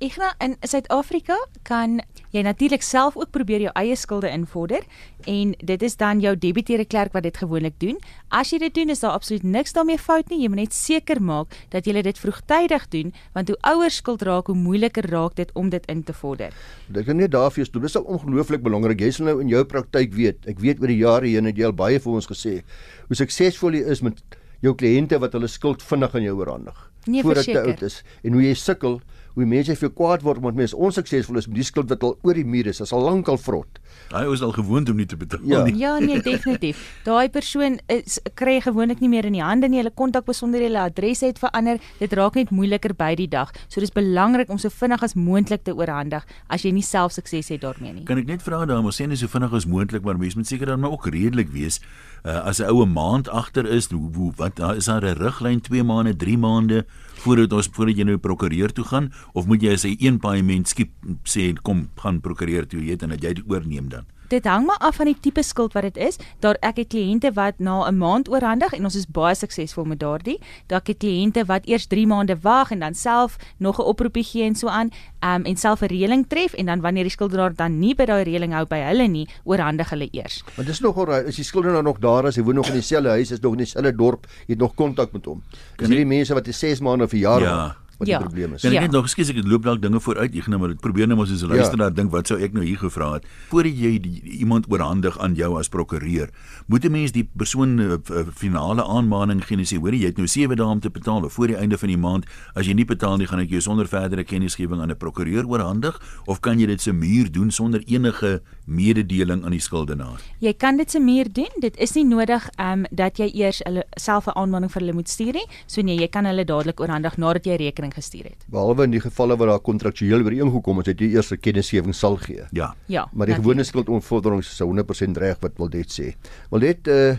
Igna 0.03 0.33
in 0.43 0.57
Suid-Afrika 0.67 1.37
kan 1.63 2.01
jy 2.35 2.43
natuurlik 2.43 2.83
self 2.83 3.15
ook 3.15 3.31
probeer 3.31 3.63
jou 3.63 3.71
eie 3.79 3.95
skulde 3.95 4.27
invorder 4.27 4.83
en 5.31 5.53
dit 5.55 5.85
is 5.87 5.95
dan 6.01 6.19
jou 6.19 6.33
debiteure 6.35 6.83
klerk 6.91 7.15
wat 7.15 7.23
dit 7.23 7.37
gewoonlik 7.39 7.77
doen. 7.79 8.01
As 8.35 8.51
jy 8.51 8.59
dit 8.59 8.75
doen 8.75 8.91
is 8.91 9.05
daar 9.05 9.15
absoluut 9.15 9.47
niks 9.47 9.77
daarmee 9.77 9.99
fout 10.03 10.33
nie. 10.35 10.41
Jy 10.43 10.51
moet 10.51 10.65
net 10.65 10.75
seker 10.75 11.23
maak 11.23 11.55
dat 11.71 11.87
jy 11.87 12.03
dit 12.03 12.19
vroegtydig 12.19 12.89
doen 12.91 13.15
want 13.39 13.55
hoe 13.55 13.59
ouer 13.71 13.95
skuld 13.95 14.27
raak, 14.27 14.51
hoe 14.51 14.59
moeiliker 14.59 15.07
raak 15.15 15.39
dit 15.39 15.55
om 15.55 15.71
dit 15.71 15.87
in 15.87 16.03
te 16.03 16.13
vorder. 16.13 16.51
Dit 16.91 17.07
kan 17.07 17.17
nie 17.17 17.31
daarvoor 17.31 17.71
doen. 17.71 17.87
Dit 17.87 17.95
is 17.95 18.03
ongelooflik 18.03 18.67
belangrik. 18.67 18.99
Jy 18.99 19.13
sal 19.15 19.31
nou 19.31 19.39
in 19.47 19.55
jou 19.55 19.63
praktyk 19.63 20.11
weet. 20.19 20.43
Ek 20.51 20.59
weet 20.59 20.83
oor 20.83 20.91
die 20.91 21.03
jare 21.05 21.31
heen 21.31 21.47
het 21.47 21.57
jy 21.57 21.71
al 21.71 21.77
baie 21.77 22.03
vir 22.03 22.19
ons 22.19 22.27
gesê 22.27 22.65
hoe 23.07 23.23
suksesvol 23.23 23.79
jy 23.79 23.87
is 23.95 24.03
met 24.03 24.19
jou 24.65 24.75
kliënte 24.75 25.23
wat 25.23 25.39
hulle 25.39 25.47
skuld 25.47 25.87
vinnig 25.87 26.19
aan 26.19 26.27
jou 26.27 26.39
oorhandig. 26.41 26.91
Nee, 27.07 27.23
voordat 27.23 27.47
jy 27.47 27.61
oud 27.63 27.83
is 27.85 28.03
en 28.25 28.35
hoe 28.35 28.43
jy 28.43 28.55
sukkel 28.59 28.99
hoe 29.35 29.47
mense 29.49 29.75
vir 29.79 29.91
kwaad 29.91 30.23
word 30.23 30.39
omdat 30.43 30.59
mense 30.59 30.77
onsuksesvol 30.77 31.41
is 31.41 31.49
met 31.51 31.59
die 31.59 31.67
skuld 31.67 31.91
wat 31.91 32.05
al 32.07 32.15
oor 32.23 32.39
die 32.39 32.47
muur 32.47 32.69
is, 32.71 32.81
as 32.85 32.93
al 32.95 33.03
lankal 33.03 33.39
vrot. 33.41 33.81
Hy 34.13 34.25
is 34.31 34.43
al 34.45 34.55
gewoond 34.55 34.91
om 34.93 34.99
nie 35.01 35.07
te 35.11 35.19
betaal 35.19 35.43
ja. 35.49 35.63
nie. 35.67 35.75
Ja, 35.81 35.97
nee, 36.03 36.21
definitief. 36.23 36.81
Daai 37.07 37.29
persoon 37.35 37.79
is 37.93 38.21
kry 38.39 38.61
gewoonlik 38.63 39.03
nie 39.03 39.11
meer 39.11 39.27
in 39.29 39.39
die 39.39 39.43
hande 39.43 39.71
nie. 39.71 39.81
Hulle 39.83 39.95
kontakbesonderhede, 39.95 40.71
hulle 40.71 40.85
adres 40.91 41.25
het 41.27 41.41
verander. 41.43 41.81
Dit 41.99 42.15
raak 42.15 42.39
net 42.39 42.53
moeiliker 42.55 42.95
by 42.99 43.13
die 43.19 43.29
dag. 43.31 43.53
So 43.67 43.83
dis 43.83 43.95
belangrik 43.95 44.53
om 44.53 44.61
so 44.63 44.71
vinnig 44.73 45.03
as 45.03 45.17
moontlik 45.19 45.65
te 45.67 45.75
oorhandig 45.75 46.27
as 46.53 46.65
jy 46.67 46.75
nie 46.77 46.85
self 46.87 47.17
sukses 47.17 47.51
het 47.53 47.65
daarmee 47.65 47.99
nie. 47.99 48.07
Kan 48.09 48.21
ek 48.23 48.31
net 48.31 48.45
vra 48.45 48.63
dan, 48.69 48.85
ons 48.87 49.01
sê 49.01 49.09
net 49.11 49.21
so 49.21 49.31
vinnig 49.31 49.55
as 49.57 49.67
moontlik, 49.71 50.05
maar 50.07 50.19
mense 50.21 50.39
moet 50.39 50.51
seker 50.51 50.71
dan 50.71 50.85
maar 50.85 50.95
ook 50.95 51.09
redelik 51.11 51.51
wees. 51.55 51.81
Uh, 52.25 52.41
as 52.49 52.59
'n 52.59 52.71
oue 52.73 52.87
maand 52.87 53.29
agter 53.29 53.67
is, 53.67 53.91
hoe, 53.91 54.09
hoe 54.15 54.33
wat 54.37 54.59
is 54.77 54.85
daar 54.89 55.05
'n 55.05 55.17
riglyn 55.21 55.61
2 55.61 55.83
maande, 55.85 56.17
3 56.17 56.39
maande 56.39 56.87
voordat 57.21 57.53
ons 57.53 57.69
voordat 57.73 57.97
jy 57.97 58.05
nou 58.05 58.17
prokureur 58.17 58.73
toe 58.73 58.85
gaan? 58.85 59.13
Of 59.33 59.47
moet 59.47 59.61
jy 59.61 59.73
as 59.73 59.85
'n 59.85 59.97
een 60.01 60.19
paaiement 60.19 60.69
skiep 60.69 60.91
sê 61.25 61.53
kom 61.63 61.89
gaan 61.97 62.21
prokureur 62.21 62.67
toe 62.67 62.81
jy 62.81 62.91
het 62.91 63.03
en 63.03 63.09
dat 63.09 63.23
jy 63.23 63.33
dit 63.33 63.45
oorneem 63.49 63.89
dan 63.89 64.05
dit 64.29 64.45
hang 64.45 64.67
maar 64.67 64.79
af 64.79 64.97
van 64.97 65.07
die 65.07 65.17
tipe 65.21 65.43
skuld 65.43 65.73
wat 65.73 65.83
dit 65.83 65.97
is. 65.97 66.19
Daar 66.41 66.57
ek 66.61 66.77
het 66.77 66.89
kliënte 66.95 67.33
wat 67.35 67.59
na 67.59 67.89
'n 67.89 67.99
maand 67.99 68.29
oorhandig 68.29 68.73
en 68.73 68.85
ons 68.85 68.95
is 68.95 69.07
baie 69.07 69.35
suksesvol 69.35 69.85
met 69.85 70.01
daardie. 70.01 70.39
Daar 70.67 70.81
ek 70.81 70.87
het 70.87 70.99
kliënte 70.99 71.45
wat 71.47 71.67
eers 71.67 71.87
3 71.87 72.07
maande 72.07 72.37
wag 72.41 72.71
en 72.71 72.79
dan 72.79 72.95
self 72.95 73.37
nog 73.59 73.79
'n 73.79 73.83
oproepie 73.83 74.25
gee 74.25 74.45
en 74.45 74.55
so 74.55 74.69
aan, 74.69 74.91
um, 75.21 75.45
en 75.45 75.57
self 75.57 75.81
'n 75.81 75.87
reëling 75.87 76.27
tref 76.29 76.53
en 76.53 76.67
dan 76.67 76.81
wanneer 76.81 77.03
die 77.03 77.13
skuldenaar 77.13 77.55
dan 77.55 77.79
nie 77.79 77.95
by 77.95 78.05
daai 78.05 78.25
reëling 78.25 78.53
hou 78.53 78.67
by 78.67 78.79
hulle 78.79 79.09
nie, 79.09 79.29
oorhandig 79.45 79.91
hulle 79.91 80.09
eers. 80.11 80.45
Maar 80.57 80.65
dis 80.65 80.81
nog 80.81 80.97
oral, 80.97 81.25
is 81.27 81.37
die 81.37 81.45
skuldenaar 81.45 81.83
nog 81.83 81.99
daar 81.99 82.27
as 82.27 82.37
hy 82.37 82.43
woon 82.43 82.55
nog 82.55 82.67
in 82.67 82.73
dieselfde 82.73 83.09
huis, 83.09 83.31
is 83.31 83.41
nog 83.41 83.53
in 83.53 83.59
dieselfde 83.59 83.97
dorp, 83.97 84.27
jy 84.47 84.55
het 84.55 84.59
nog 84.59 84.75
kontak 84.75 85.13
met 85.13 85.25
hom. 85.25 85.43
Dis 85.77 85.89
nie 85.89 85.97
die 85.97 86.07
mense 86.07 86.35
wat 86.35 86.47
'n 86.47 86.53
6 86.53 86.81
maande 86.81 87.05
of 87.05 87.13
'n 87.13 87.19
jaar 87.19 87.41
ja. 87.41 87.77
Wat 87.99 88.09
ja. 88.09 88.19
die 88.19 88.27
probleem 88.27 88.55
is. 88.55 88.65
En 88.65 88.71
ek 88.71 88.75
ja. 88.75 88.81
net 88.81 88.91
nog 88.91 89.09
skielik 89.09 89.37
ek 89.43 89.49
loop 89.51 89.63
dalk 89.63 89.83
dinge 89.83 90.01
vooruit. 90.01 90.35
Ek 90.35 90.47
gaan 90.47 90.59
maar 90.61 90.75
probeer 90.75 91.07
net 91.07 91.17
maar 91.17 91.27
soos 91.27 91.43
'n 91.43 91.53
luisteraar 91.53 91.89
ja. 91.89 91.95
dink 91.95 92.11
wat 92.11 92.27
sou 92.27 92.39
ek 92.41 92.53
nou 92.53 92.65
hier 92.65 92.79
gevra 92.79 93.13
het. 93.15 93.27
Voordat 93.49 93.79
jy 93.79 94.01
die, 94.01 94.23
iemand 94.41 94.67
oorhandig 94.71 95.19
aan 95.19 95.35
jou 95.35 95.59
as 95.59 95.69
prokureur, 95.69 96.31
moet 96.67 96.85
'n 96.85 96.91
mens 96.91 97.13
die 97.13 97.25
persoon 97.25 97.75
'n 97.75 97.81
uh, 97.81 97.93
eh, 97.93 98.19
uh, 98.19 98.27
finale 98.35 98.85
aanmaning 98.85 99.45
gee 99.45 99.59
en 99.59 99.65
sê 99.65 99.79
hoor 99.79 99.95
jy 99.95 100.07
het 100.07 100.17
nou 100.17 100.27
7 100.27 100.57
dae 100.57 100.67
om 100.67 100.81
te 100.81 100.91
betaal 100.91 101.25
of 101.25 101.33
voor 101.33 101.47
die 101.47 101.57
einde 101.57 101.79
van 101.79 101.89
die 101.89 101.99
maand. 101.99 102.27
As 102.55 102.67
jy 102.67 102.75
nie 102.75 102.85
betaal 102.85 103.17
nie, 103.17 103.27
gaan 103.27 103.41
ek 103.41 103.51
jou 103.51 103.61
sonder 103.61 103.87
verdere 103.87 104.25
kennisgewing 104.25 104.81
aan 104.81 104.91
'n 104.91 104.97
prokureur 104.97 105.47
oorhandig 105.47 106.01
of 106.27 106.41
kan 106.41 106.59
jy 106.59 106.67
dit 106.67 106.81
se 106.81 106.93
muur 106.93 107.31
doen 107.33 107.51
sonder 107.51 107.83
enige 107.87 108.43
mededeling 108.67 109.45
aan 109.45 109.51
die 109.51 109.61
skuldenaar? 109.61 110.21
Jy 110.41 110.53
kan 110.53 110.77
dit 110.77 110.91
se 110.91 111.01
muur 111.01 111.33
doen. 111.33 111.51
Dit 111.61 111.77
is 111.77 111.95
nie 111.95 112.05
nodig 112.05 112.49
ehm 112.57 112.79
um, 112.79 112.87
dat 112.91 113.19
jy 113.19 113.31
eers 113.35 113.61
hulle 113.65 113.85
self 113.97 114.27
'n 114.27 114.37
aanmaning 114.39 114.71
vir 114.71 114.81
hulle 114.81 114.93
moet 114.93 115.09
stuur 115.09 115.33
nie. 115.33 115.47
So 115.67 115.83
nee, 115.83 115.97
jy 115.97 116.09
kan 116.09 116.25
hulle 116.25 116.45
dadelik 116.45 116.81
oorhandig 116.81 117.17
nadat 117.17 117.45
jy 117.47 117.57
rekening 117.57 117.84
rekening 117.85 117.95
gestuur 117.95 118.25
het. 118.31 118.45
Behalwe 118.49 118.85
in 118.85 118.95
die 118.95 119.03
gevalle 119.03 119.37
waar 119.37 119.53
daar 119.55 119.63
kontraktueel 119.63 120.25
ooreengekom 120.25 120.81
is, 120.81 120.87
het 120.87 121.01
jy 121.01 121.13
eers 121.15 121.33
'n 121.33 121.41
kennisgewing 121.41 121.95
sal 121.95 122.17
gee. 122.17 122.45
Ja. 122.53 122.75
Ja. 122.87 123.09
Maar 123.13 123.27
die 123.27 123.35
gewone 123.35 123.65
skuldontvordering 123.65 124.41
is 124.41 124.61
100% 124.61 125.17
reg 125.17 125.37
wat 125.41 125.53
wil 125.57 125.69
dit 125.69 125.89
sê. 125.89 126.15
Wil 126.51 126.61
dit 126.61 126.89
eh 126.89 127.11
uh, 127.11 127.17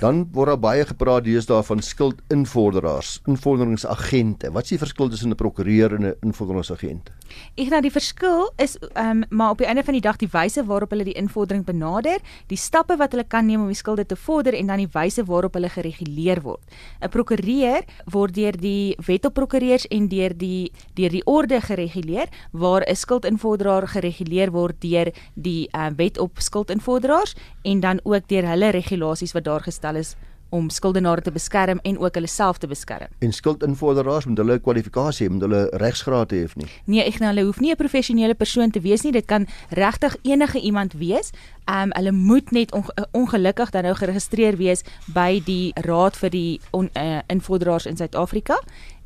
Dan 0.00 0.28
word 0.30 0.52
daar 0.52 0.60
baie 0.62 0.84
gepraat 0.86 1.24
deesdae 1.26 1.62
van 1.66 1.80
skuldinvorderaars, 1.82 3.20
invorderingsagente. 3.26 4.52
Wat 4.54 4.62
is 4.62 4.76
die 4.76 4.78
verskil 4.78 5.08
tussen 5.08 5.30
'n 5.30 5.34
prokureur 5.34 5.94
en 5.94 6.06
'n 6.06 6.14
invorderingsagent? 6.22 7.10
Ek 7.56 7.68
dink 7.68 7.82
die 7.82 7.92
verskil 7.92 8.48
is 8.56 8.76
ehm 8.94 9.10
um, 9.10 9.24
maar 9.28 9.50
op 9.50 9.58
die 9.58 9.66
einde 9.66 9.84
van 9.84 9.96
die 9.96 10.04
dag 10.04 10.16
die 10.16 10.28
wyse 10.32 10.64
waarop 10.64 10.90
hulle 10.90 11.04
die 11.04 11.16
invordering 11.18 11.64
benader, 11.64 12.18
die 12.46 12.56
stappe 12.56 12.96
wat 12.96 13.12
hulle 13.12 13.24
kan 13.24 13.46
neem 13.46 13.60
om 13.60 13.66
die 13.66 13.76
skulde 13.76 14.06
te 14.06 14.16
vorder 14.16 14.54
en 14.54 14.66
dan 14.66 14.82
die 14.82 14.88
wyse 14.92 15.24
waarop 15.24 15.54
hulle 15.54 15.68
gereguleer 15.68 16.42
word. 16.42 16.62
'n 17.02 17.08
Prokureur 17.08 17.84
word 18.04 18.34
deur 18.34 18.56
die 18.56 18.96
Wet 19.06 19.26
op 19.26 19.34
Prokureurs 19.34 19.86
en 19.86 20.08
deur 20.08 20.36
die 20.36 20.72
deur 20.94 21.10
die 21.10 21.24
orde 21.26 21.60
gereguleer 21.60 22.28
waar 22.52 22.82
'n 22.86 22.96
skuldinvorderaar 22.96 23.88
gereguleer 23.88 24.50
word 24.50 24.80
deur 24.80 25.12
die 25.34 25.68
uh, 25.74 25.90
Wet 25.96 26.18
op 26.18 26.38
Skuldinvorderaars 26.38 27.34
en 27.62 27.80
dan 27.80 28.00
ook 28.04 28.28
deur 28.28 28.46
hulle 28.46 28.70
regulasies 28.70 29.32
wat 29.32 29.44
daar 29.44 29.62
gestel 29.68 30.00
is 30.00 30.16
om 30.48 30.70
skuldenare 30.70 31.20
te 31.20 31.32
beskerm 31.32 31.80
en 31.82 31.98
ook 31.98 32.14
hulle 32.16 32.28
self 32.30 32.58
te 32.58 32.66
beskerm. 32.66 33.12
En 33.24 33.32
skuldinvorderaars 33.32 34.26
moet 34.26 34.40
hulle 34.40 34.58
kwalifikasie 34.64 35.26
hê, 35.26 35.32
moet 35.32 35.44
hulle 35.44 35.62
regsgraad 35.82 36.32
hê 36.32 36.42
of 36.48 36.54
nie? 36.56 36.68
Nee, 36.88 37.04
ek 37.04 37.20
nou 37.20 37.28
hulle 37.32 37.44
hoef 37.44 37.60
nie 37.60 37.72
'n 37.72 37.76
professionele 37.76 38.34
persoon 38.34 38.70
te 38.70 38.80
wees 38.80 39.02
nie. 39.04 39.12
Dit 39.12 39.26
kan 39.26 39.46
regtig 39.70 40.16
enige 40.22 40.60
iemand 40.60 40.92
wees. 40.92 41.32
Ehm 41.66 41.90
um, 41.90 41.92
hulle 41.92 42.12
moet 42.12 42.50
net 42.50 42.72
onge 42.72 43.08
ongelukkig 43.12 43.70
dan 43.70 43.82
nou 43.82 43.94
geregistreer 43.94 44.56
wees 44.56 44.84
by 45.06 45.42
die 45.44 45.72
Raad 45.74 46.16
vir 46.16 46.30
die 46.30 46.60
on, 46.70 46.90
uh, 46.96 47.20
invorderaars 47.26 47.86
in 47.86 47.96
Suid-Afrika. 47.96 48.56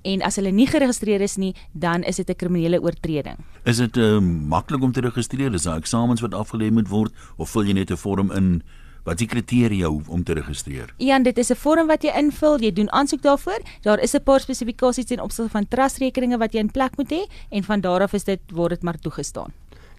En 0.02 0.23
as 0.23 0.37
hulle 0.37 0.50
nie 0.50 0.66
geregistreer 0.66 1.21
is 1.21 1.37
nie, 1.37 1.54
dan 1.73 2.02
is 2.02 2.16
dit 2.16 2.28
'n 2.28 2.35
kriminele 2.35 2.83
oortreding. 2.83 3.37
Is 3.64 3.76
dit 3.76 3.97
uh, 3.97 4.21
maklik 4.21 4.83
om 4.83 4.92
te 4.92 5.00
registreer? 5.00 5.54
Is 5.54 5.62
daar 5.62 5.76
eksamens 5.76 6.21
wat 6.21 6.35
afgelê 6.35 6.71
moet 6.71 6.88
word 6.88 7.12
of 7.37 7.50
vul 7.50 7.64
jy 7.64 7.73
net 7.73 7.90
'n 7.90 7.97
vorm 7.97 8.31
in 8.31 8.62
Wat 9.02 9.18
is 9.18 9.25
die 9.25 9.26
kriteria 9.26 9.88
om 9.90 10.23
te 10.23 10.37
registreer? 10.38 10.92
Ja, 11.02 11.18
dit 11.18 11.38
is 11.38 11.50
'n 11.50 11.56
vorm 11.59 11.87
wat 11.87 12.02
jy 12.02 12.12
invul, 12.18 12.61
jy 12.61 12.73
doen 12.73 12.92
aansoek 12.92 13.23
daarvoor. 13.23 13.61
Daar 13.82 13.99
is 13.99 14.14
'n 14.14 14.23
paar 14.23 14.40
spesifikasies 14.40 15.06
ten 15.06 15.21
opsigte 15.21 15.50
van 15.50 15.68
trustrekeninge 15.68 16.38
wat 16.38 16.52
jy 16.52 16.61
in 16.61 16.71
plek 16.71 16.97
moet 16.97 17.11
hê 17.11 17.26
en 17.50 17.64
van 17.64 17.80
daar 17.80 18.02
af 18.02 18.12
is 18.12 18.25
dit 18.25 18.40
word 18.52 18.71
dit 18.71 18.82
maar 18.82 18.99
toegestaan. 18.99 19.52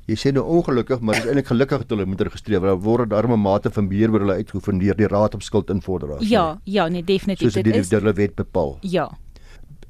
Jy 0.05 0.15
sê 0.15 0.33
nou 0.33 0.43
ongelukkig, 0.45 0.99
maar 0.99 1.15
dis 1.15 1.25
eintlik 1.25 1.47
gelukkig 1.47 1.77
dat 1.77 1.89
hulle 1.89 2.05
moet 2.05 2.21
registreer 2.21 2.59
want 2.59 2.71
daar 2.73 2.83
word 2.83 3.09
darme 3.09 3.35
mate 3.35 3.71
van 3.71 3.87
beheer 3.87 4.11
oor 4.11 4.19
hulle 4.19 4.33
uitgeoefen 4.33 4.79
deur 4.79 4.95
die 4.95 5.07
Raad 5.07 5.33
op 5.33 5.41
Skuldinvorderaars. 5.41 6.29
Ja, 6.29 6.59
ja, 6.63 6.87
nee 6.87 7.03
definitief 7.03 7.53
dit 7.53 7.65
is. 7.65 7.87
Soos 7.87 7.89
dit 7.89 8.03
die 8.03 8.13
wet 8.13 8.35
bepaal. 8.35 8.77
Ja. 8.81 9.09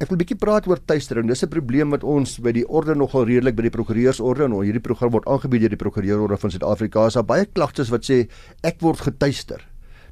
Ek 0.02 0.10
wil 0.10 0.18
'n 0.18 0.22
bietjie 0.24 0.40
praat 0.40 0.68
oor 0.68 0.80
tuistering. 0.86 1.28
Dis 1.28 1.44
'n 1.44 1.50
probleem 1.50 1.90
wat 1.90 2.04
ons 2.04 2.40
by 2.40 2.52
die 2.52 2.68
orde 2.68 2.96
nogal 2.96 3.26
redelik 3.26 3.56
by 3.56 3.64
die 3.64 3.70
prokureursorde 3.70 4.44
en 4.46 4.52
hierdie 4.52 4.82
program 4.82 5.12
word 5.12 5.28
aangebied 5.28 5.62
deur 5.62 5.70
die 5.70 5.78
prokureursorde 5.78 6.38
van 6.38 6.52
Suid-Afrika. 6.52 7.00
Daar's 7.00 7.26
baie 7.26 7.46
klagtes 7.46 7.90
wat 7.90 8.04
sê 8.04 8.28
ek 8.64 8.82
word 8.82 9.00
getuister. 9.00 9.62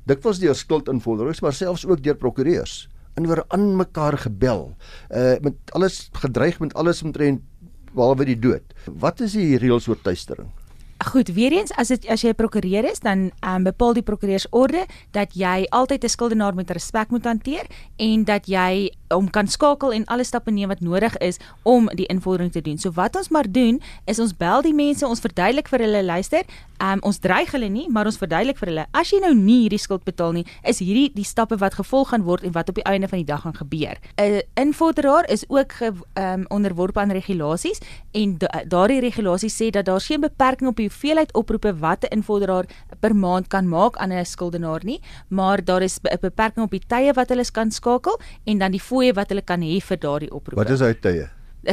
Dikwels 0.06 0.40
deur 0.40 0.56
skuldinvorderings, 0.56 1.42
maar 1.42 1.54
selfs 1.54 1.86
ook 1.86 2.04
deur 2.04 2.16
prokureurs. 2.16 2.90
En 3.16 3.28
word 3.28 3.46
aan 3.50 3.76
mekaar 3.76 4.18
gebel. 4.18 4.76
Uh 5.10 5.40
met 5.42 5.56
alles 5.74 6.10
gedreig 6.14 6.60
met 6.60 6.74
alles 6.74 7.04
omtrent 7.04 7.42
behalwe 7.94 8.26
die 8.26 8.40
dood. 8.40 8.64
Wat 8.86 9.20
is 9.20 9.34
die 9.34 9.58
reëls 9.58 9.88
oor 9.88 10.02
tuistering? 10.02 10.50
Goed, 11.02 11.34
weer 11.34 11.52
eens 11.52 11.72
as 11.82 11.88
dit 11.88 12.06
as 12.08 12.22
jy 12.22 12.30
'n 12.30 12.36
prokureur 12.36 12.86
is, 12.86 13.00
dan 13.00 13.32
um, 13.42 13.64
bepaal 13.64 13.94
die 13.94 14.04
prokureursorde 14.04 14.86
dat 15.12 15.34
jy 15.34 15.66
altyd 15.70 16.04
'n 16.04 16.10
skuldenaar 16.10 16.54
met 16.54 16.70
respek 16.70 17.10
moet 17.10 17.26
hanteer 17.26 17.66
en 17.98 18.24
dat 18.24 18.46
jy 18.46 18.92
om 19.12 19.30
kan 19.30 19.48
skakel 19.48 19.94
en 19.94 20.06
alle 20.06 20.24
stappe 20.24 20.52
neem 20.52 20.68
wat 20.68 20.80
nodig 20.80 21.18
is 21.18 21.40
om 21.64 21.90
die 21.96 22.06
invordering 22.06 22.52
te 22.52 22.62
doen. 22.62 22.78
So 22.78 22.92
wat 22.92 23.16
ons 23.16 23.30
maar 23.30 23.52
doen 23.52 23.82
is 24.06 24.20
ons 24.20 24.34
bel 24.38 24.62
die 24.62 24.74
mense, 24.74 25.08
ons 25.08 25.20
verduidelik 25.20 25.68
vir 25.72 25.86
hulle 25.86 26.04
luister, 26.04 26.46
um, 26.82 27.02
ons 27.08 27.20
dreig 27.22 27.52
hulle 27.56 27.70
nie, 27.72 27.88
maar 27.90 28.10
ons 28.10 28.18
verduidelik 28.22 28.60
vir 28.62 28.72
hulle 28.72 28.86
as 28.98 29.12
jy 29.14 29.22
nou 29.24 29.34
nie 29.38 29.62
hierdie 29.64 29.82
skuld 29.82 30.04
betaal 30.08 30.34
nie, 30.36 30.46
is 30.68 30.82
hierdie 30.84 31.10
die 31.16 31.26
stappe 31.28 31.58
wat 31.62 31.78
gevolg 31.80 32.12
gaan 32.12 32.26
word 32.28 32.46
en 32.48 32.56
wat 32.56 32.72
op 32.72 32.80
die 32.80 32.86
einde 32.90 33.10
van 33.12 33.22
die 33.22 33.28
dag 33.28 33.44
gaan 33.46 33.58
gebeur. 33.58 33.98
'n 34.18 34.42
Invorderaar 34.56 35.30
is 35.30 35.46
ook 35.50 35.72
ge, 35.74 35.94
um, 36.16 36.46
onderworpe 36.50 37.00
aan 37.00 37.12
regulasies 37.12 37.80
en 38.12 38.38
da, 38.38 38.64
daardie 38.68 39.00
regulasies 39.00 39.56
sê 39.56 39.70
dat 39.70 39.86
daar 39.86 40.02
geen 40.02 40.22
beperking 40.22 40.70
op 40.70 40.76
die 40.76 40.88
hoeveelheid 40.88 41.34
oproepe 41.34 41.76
wat 41.80 42.04
'n 42.04 42.16
invorderaar 42.18 42.66
per 43.00 43.16
maand 43.16 43.48
kan 43.48 43.68
maak 43.68 43.98
aan 43.98 44.12
'n 44.12 44.26
skuldenaar 44.26 44.82
nie, 44.84 45.02
maar 45.28 45.64
daar 45.64 45.82
is 45.82 46.00
'n 46.02 46.18
beperking 46.22 46.66
op 46.66 46.72
die 46.72 46.84
tye 46.88 47.14
wat 47.14 47.30
hulle 47.30 47.52
kan 47.52 47.72
skakel 47.72 48.20
en 48.44 48.58
dan 48.58 48.72
die 48.72 48.82
fooie 49.02 49.16
wat 49.18 49.32
hulle 49.34 49.44
kan 49.46 49.64
hê 49.66 49.80
vir 49.82 49.98
daardie 50.02 50.30
oproepe. 50.32 50.60
Wat 50.62 50.70
is 50.74 50.82
daai 50.84 50.94
tye? 51.02 51.30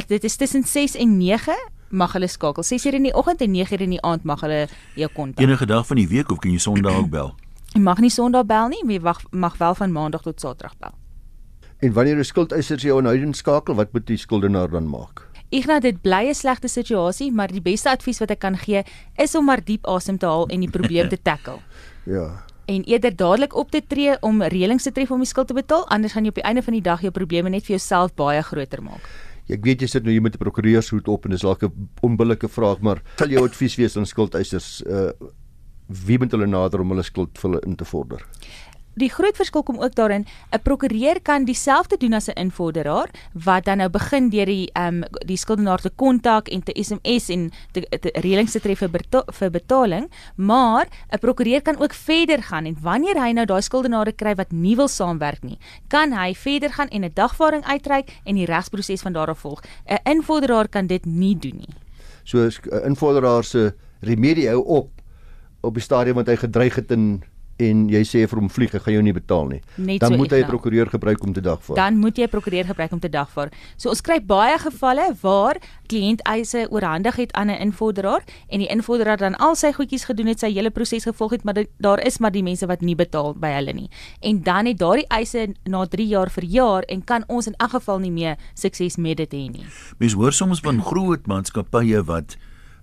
Dit 0.09 0.25
is 0.25 0.37
tussen 0.37 0.65
6 0.65 0.97
en 1.01 1.17
9 1.19 1.57
mag 1.91 2.13
hulle 2.17 2.29
skakel. 2.29 2.65
6 2.65 2.87
uur 2.89 2.97
in 2.99 3.09
die 3.09 3.15
oggend 3.17 3.41
en 3.45 3.53
9 3.53 3.77
uur 3.77 3.85
in 3.87 3.95
die 3.97 4.03
aand 4.05 4.25
mag 4.29 4.41
hulle 4.45 4.67
jou 4.97 5.09
kontak. 5.15 5.45
Enige 5.45 5.67
dag 5.67 5.87
van 5.89 5.97
die 5.97 6.09
week 6.09 6.33
of 6.33 6.41
kan 6.43 6.53
jy 6.53 6.59
Sondag 6.61 6.99
ook 7.03 7.11
bel? 7.13 7.35
Jy 7.75 7.81
mag 7.85 8.01
nie 8.01 8.13
Sondag 8.13 8.47
bel 8.49 8.69
nie, 8.73 8.83
jy 8.85 9.01
mag 9.05 9.23
mag 9.33 9.57
wel 9.61 9.75
van 9.75 9.93
Maandag 9.93 10.25
tot 10.25 10.41
Saterdag 10.41 10.77
bel. 10.81 10.97
En 11.81 11.93
wanneer 11.95 12.19
'n 12.19 12.25
skuldeiser 12.25 12.79
jou 12.79 12.99
aanhoudend 12.99 13.37
skakel, 13.37 13.75
wat 13.75 13.93
moet 13.93 14.07
die 14.07 14.17
skuldenaar 14.17 14.71
dan 14.71 14.89
maak? 14.89 15.27
Ignas 15.51 15.81
dit 15.81 16.03
bly 16.03 16.29
'n 16.29 16.35
slegte 16.35 16.69
situasie, 16.69 17.33
maar 17.33 17.49
die 17.49 17.61
beste 17.61 17.91
advies 17.91 18.19
wat 18.19 18.31
ek 18.31 18.39
kan 18.39 18.57
gee 18.57 18.83
is 19.17 19.35
om 19.35 19.45
maar 19.45 19.65
diep 19.65 19.87
asem 19.87 20.19
te 20.19 20.27
haal 20.27 20.47
en 20.49 20.61
die 20.61 20.71
probleem 20.71 21.09
te 21.09 21.19
tackle. 21.31 21.59
Ja. 22.05 22.45
En 22.69 22.83
eerder 22.85 23.17
dadelik 23.17 23.55
op 23.57 23.71
te 23.71 23.81
tree 23.87 24.13
om 24.21 24.43
reëlings 24.45 24.85
te 24.85 24.91
tref 24.93 25.11
om 25.11 25.23
die 25.25 25.29
skuld 25.29 25.49
te 25.49 25.55
betaal, 25.57 25.87
anders 25.89 26.13
gaan 26.13 26.27
jy 26.27 26.35
op 26.35 26.41
die 26.41 26.45
einde 26.45 26.63
van 26.67 26.75
die 26.77 26.85
dag 26.85 27.01
jou 27.01 27.11
probleme 27.17 27.49
net 27.49 27.65
vir 27.65 27.79
jouself 27.79 28.13
baie 28.19 28.43
groter 28.45 28.83
maak. 28.85 29.07
Ja, 29.49 29.57
ek 29.57 29.65
weet 29.65 29.81
jy 29.81 29.89
sit 29.89 30.05
nou 30.05 30.13
hier 30.13 30.21
met 30.21 30.37
'n 30.37 30.43
prokureurshoed 30.43 31.09
op 31.09 31.25
en 31.25 31.31
dis 31.33 31.41
dalk 31.41 31.65
'n 31.65 31.89
onbillike 32.03 32.49
vraag, 32.49 32.81
maar 32.81 33.01
sal 33.17 33.29
jou 33.29 33.45
advies 33.49 33.77
wees 33.77 33.97
aan 33.97 34.07
skuldeisers 34.07 34.83
uh 34.85 35.13
wie 35.89 36.19
moet 36.19 36.31
hulle 36.31 36.47
nader 36.47 36.81
om 36.81 36.91
hulle 36.91 37.03
skuld 37.03 37.39
vir 37.39 37.51
hulle 37.51 37.61
in 37.65 37.75
te 37.75 37.85
vorder? 37.85 38.21
Die 38.99 39.11
groot 39.11 39.37
verskil 39.37 39.63
kom 39.63 39.79
ook 39.79 39.95
daarin 39.95 40.27
'n 40.53 40.63
prokureur 40.63 41.21
kan 41.23 41.45
dieselfde 41.45 41.97
doen 41.97 42.13
as 42.13 42.29
'n 42.29 42.39
invorderaar 42.39 43.09
wat 43.33 43.65
dan 43.65 43.79
nou 43.79 43.89
begin 43.89 44.29
deur 44.31 44.47
die 44.47 44.71
ehm 44.73 45.03
um, 45.03 45.05
die 45.27 45.37
skuldenaar 45.37 45.81
te 45.81 45.91
kontak 45.91 46.49
en 46.49 46.63
te 46.63 46.73
SMS 46.83 47.29
en 47.29 47.51
te, 47.73 47.81
te 48.01 48.11
reëlings 48.15 48.53
te 48.53 48.61
tref 48.61 48.79
vir 48.79 48.91
beta 48.91 49.23
vir 49.33 49.51
betaling, 49.51 50.11
maar 50.37 50.87
'n 51.13 51.19
prokureur 51.19 51.63
kan 51.63 51.79
ook 51.79 51.95
verder 51.95 52.43
gaan 52.43 52.65
en 52.65 52.77
wanneer 52.81 53.23
hy 53.23 53.33
nou 53.33 53.47
daai 53.47 53.63
skuldenare 53.63 54.13
kry 54.13 54.35
wat 54.35 54.53
nie 54.53 54.77
wil 54.77 54.89
saamwerk 54.89 55.43
nie, 55.43 55.59
kan 55.89 56.13
hy 56.13 56.35
verder 56.35 56.71
gaan 56.71 56.89
en 56.89 57.05
'n 57.05 57.11
dagvaarding 57.15 57.65
uitreik 57.65 58.21
en 58.25 58.35
die 58.35 58.47
regsproses 58.47 59.01
van 59.01 59.13
daar 59.13 59.29
af 59.29 59.39
volg. 59.39 59.63
'n 59.87 59.99
Invorderaar 60.05 60.69
kan 60.69 60.87
dit 60.87 61.05
nie 61.07 61.39
doen 61.39 61.57
nie. 61.57 61.75
So 62.25 62.39
'n 62.39 62.85
invorderaar 62.85 63.45
se 63.45 63.75
remedie 64.01 64.49
hou 64.49 64.65
op 64.65 64.91
op 65.61 65.75
die 65.75 65.83
stadium 65.83 66.15
wat 66.15 66.27
hy 66.27 66.37
gedreig 66.37 66.75
het 66.75 66.91
in 66.91 67.23
en 67.59 67.89
jy 67.91 68.03
sê 68.07 68.25
vir 68.31 68.41
hom 68.41 68.49
vlieg, 68.49 68.75
ek 68.75 68.85
gaan 68.87 68.95
jou 68.95 69.03
nie 69.03 69.15
betaal 69.17 69.49
nie. 69.51 69.61
Net 69.77 70.01
dan 70.01 70.15
so 70.15 70.21
moet 70.21 70.33
hy 70.33 70.43
'n 70.43 70.49
prokureur 70.49 70.87
gebruik 70.87 71.23
om 71.25 71.33
te 71.33 71.41
dagvaar. 71.41 71.77
Dan 71.77 71.99
moet 71.99 72.17
jy 72.17 72.25
'n 72.25 72.29
prokureur 72.29 72.65
gebruik 72.65 72.93
om 72.93 73.01
te 73.01 73.09
dagvaar. 73.09 73.51
So 73.77 73.89
ons 73.89 74.01
kry 74.01 74.21
baie 74.21 74.59
gevalle 74.59 75.17
waar 75.23 75.57
kliënt 75.89 76.21
eise 76.23 76.67
oorhandig 76.71 77.17
het 77.17 77.33
aan 77.33 77.51
'n 77.51 77.61
invorderaar 77.61 78.23
en 78.49 78.59
die 78.59 78.69
invorderaar 78.69 79.17
dan 79.17 79.37
al 79.37 79.55
sy 79.55 79.73
goedjies 79.73 80.05
gedoen 80.05 80.27
het, 80.27 80.41
sy 80.41 80.53
hele 80.53 80.71
proses 80.71 81.05
gevolg 81.05 81.31
het, 81.31 81.45
maar 81.45 81.55
dit, 81.55 81.69
daar 81.79 82.01
is 82.07 82.19
maar 82.19 82.31
die 82.31 82.43
mense 82.43 82.67
wat 82.67 82.81
nie 82.81 82.95
betaal 82.95 83.35
by 83.35 83.49
hulle 83.49 83.73
nie. 83.73 83.91
En 84.21 84.43
dan 84.43 84.67
het 84.67 84.79
daardie 84.79 85.07
eise 85.09 85.55
na 85.65 85.87
3 85.87 86.07
jaar 86.07 86.31
verjaar 86.31 86.83
en 86.83 87.05
kan 87.05 87.25
ons 87.27 87.47
in 87.47 87.55
elk 87.57 87.71
geval 87.71 87.99
nie 87.99 88.11
meer 88.11 88.37
sukses 88.55 88.97
met 88.97 89.17
dit 89.17 89.33
hê 89.33 89.51
nie. 89.51 89.65
Mens 89.99 90.13
hoor 90.13 90.33
soms 90.33 90.61
van 90.61 90.83
groot 90.83 91.27
maatskappye 91.27 92.05
wat 92.05 92.37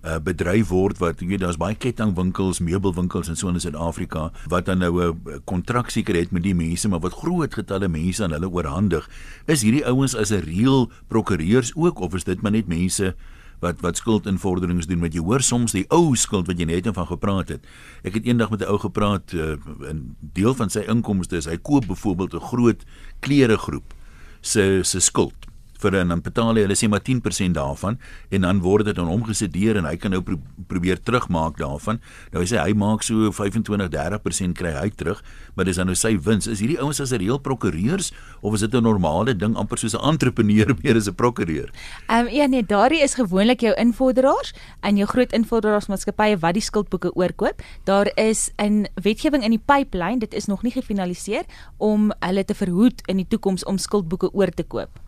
uh, 0.06 0.18
bedryf 0.22 0.70
word 0.70 1.00
wat 1.02 1.20
jy 1.20 1.32
weet 1.32 1.42
daar's 1.42 1.58
baie 1.60 1.74
kettingwinkels, 1.74 2.60
meubelwinkels 2.64 3.30
en 3.32 3.38
so 3.38 3.50
in 3.50 3.60
Suid-Afrika 3.60 4.30
wat 4.52 4.68
dan 4.70 4.78
nou 4.78 5.02
'n 5.02 5.42
kontrak 5.44 5.90
seker 5.90 6.14
het 6.14 6.30
met 6.30 6.42
die 6.42 6.54
mense 6.54 6.88
maar 6.88 7.00
wat 7.00 7.12
groot 7.12 7.54
getalle 7.54 7.88
mense 7.88 8.22
aan 8.22 8.32
hulle 8.32 8.50
oorhandig. 8.50 9.08
Is 9.46 9.62
hierdie 9.62 9.86
ouens 9.86 10.14
as 10.14 10.30
'n 10.30 10.44
reël 10.44 10.90
prokureurs 11.08 11.72
ook 11.74 12.00
of 12.00 12.14
is 12.14 12.24
dit 12.24 12.42
maar 12.42 12.52
net 12.52 12.68
mense 12.68 13.14
wat 13.60 13.80
wat 13.80 13.96
skuldinvorderings 13.96 14.86
doen 14.86 15.00
met 15.00 15.14
jy 15.14 15.20
hoor 15.20 15.40
soms 15.40 15.72
die 15.72 15.86
ou 15.88 16.14
skuld 16.16 16.46
wat 16.46 16.58
jy 16.58 16.64
net 16.64 16.88
van 16.92 17.06
gepraat 17.06 17.48
het. 17.48 17.64
Ek 18.04 18.14
het 18.14 18.24
eendag 18.24 18.50
met 18.50 18.60
'n 18.60 18.70
ou 18.70 18.78
gepraat 18.78 19.32
uh, 19.32 19.56
'n 19.90 20.16
deel 20.20 20.54
van 20.54 20.70
sy 20.70 20.84
inkomste 20.86 21.36
is 21.36 21.46
hy 21.46 21.56
koop 21.56 21.86
byvoorbeeld 21.86 22.34
'n 22.34 22.40
groot 22.40 22.84
kleregroep 23.20 23.94
se 24.40 24.80
se 24.82 25.00
skuld 25.00 25.46
vir 25.82 25.94
en 26.00 26.08
dan 26.08 26.22
betaal 26.24 26.56
hy 26.56 26.64
hulle 26.66 26.76
sê 26.78 26.88
maar 26.88 27.04
10% 27.04 27.56
daarvan 27.56 27.98
en 28.30 28.46
dan 28.46 28.60
word 28.64 28.88
dit 28.90 28.96
dan 28.96 29.08
omgesit 29.08 29.52
deur 29.52 29.76
en 29.76 29.88
hy 29.88 29.96
kan 29.96 30.14
nou 30.14 30.22
pro 30.22 30.38
probeer 30.66 30.98
terugmaak 30.98 31.58
daarvan. 31.60 32.00
Nou 32.32 32.42
hy 32.42 32.48
sê 32.50 32.58
hy 32.58 32.72
maak 32.74 33.04
so 33.06 33.30
25-30% 33.30 34.56
kry 34.58 34.72
hy 34.74 34.88
terug, 34.98 35.22
maar 35.54 35.68
dis 35.68 35.78
dan 35.78 35.86
nou 35.86 35.94
sy 35.98 36.16
wins. 36.18 36.48
Is 36.50 36.62
hierdie 36.64 36.78
ouens 36.82 37.00
as 37.00 37.12
'n 37.12 37.20
reël 37.22 37.38
prokureurs 37.38 38.12
of 38.42 38.54
is 38.54 38.60
dit 38.60 38.74
'n 38.74 38.82
normale 38.82 39.34
ding 39.36 39.56
amper 39.56 39.78
soos 39.78 39.94
'n 39.94 40.02
entrepreneur 40.02 40.74
meer 40.82 40.96
as 40.96 41.08
'n 41.08 41.14
prokureur? 41.14 41.70
Ehm 42.08 42.26
um, 42.26 42.28
ja 42.32 42.46
nee, 42.46 42.62
daardie 42.62 43.02
is 43.02 43.14
gewoonlik 43.14 43.60
jou 43.60 43.74
invorderaars 43.74 44.54
en 44.80 44.96
jou 44.96 45.06
groot 45.06 45.32
invorderaarsmaatskappye 45.32 46.38
wat 46.38 46.54
die 46.54 46.62
skuldboeke 46.62 47.14
oorkoop. 47.14 47.62
Daar 47.84 48.10
is 48.16 48.50
'n 48.58 48.86
wetgewing 48.94 49.44
in 49.44 49.50
die 49.50 49.62
pipeline, 49.64 50.18
dit 50.18 50.34
is 50.34 50.46
nog 50.46 50.62
nie 50.62 50.72
gefinaliseer 50.72 51.44
om 51.76 52.12
hulle 52.20 52.44
te 52.44 52.54
verhoed 52.54 53.02
in 53.06 53.16
die 53.16 53.28
toekoms 53.28 53.64
om 53.64 53.78
skuldboeke 53.78 54.32
oor 54.32 54.50
te 54.50 54.64
koop. 54.64 55.05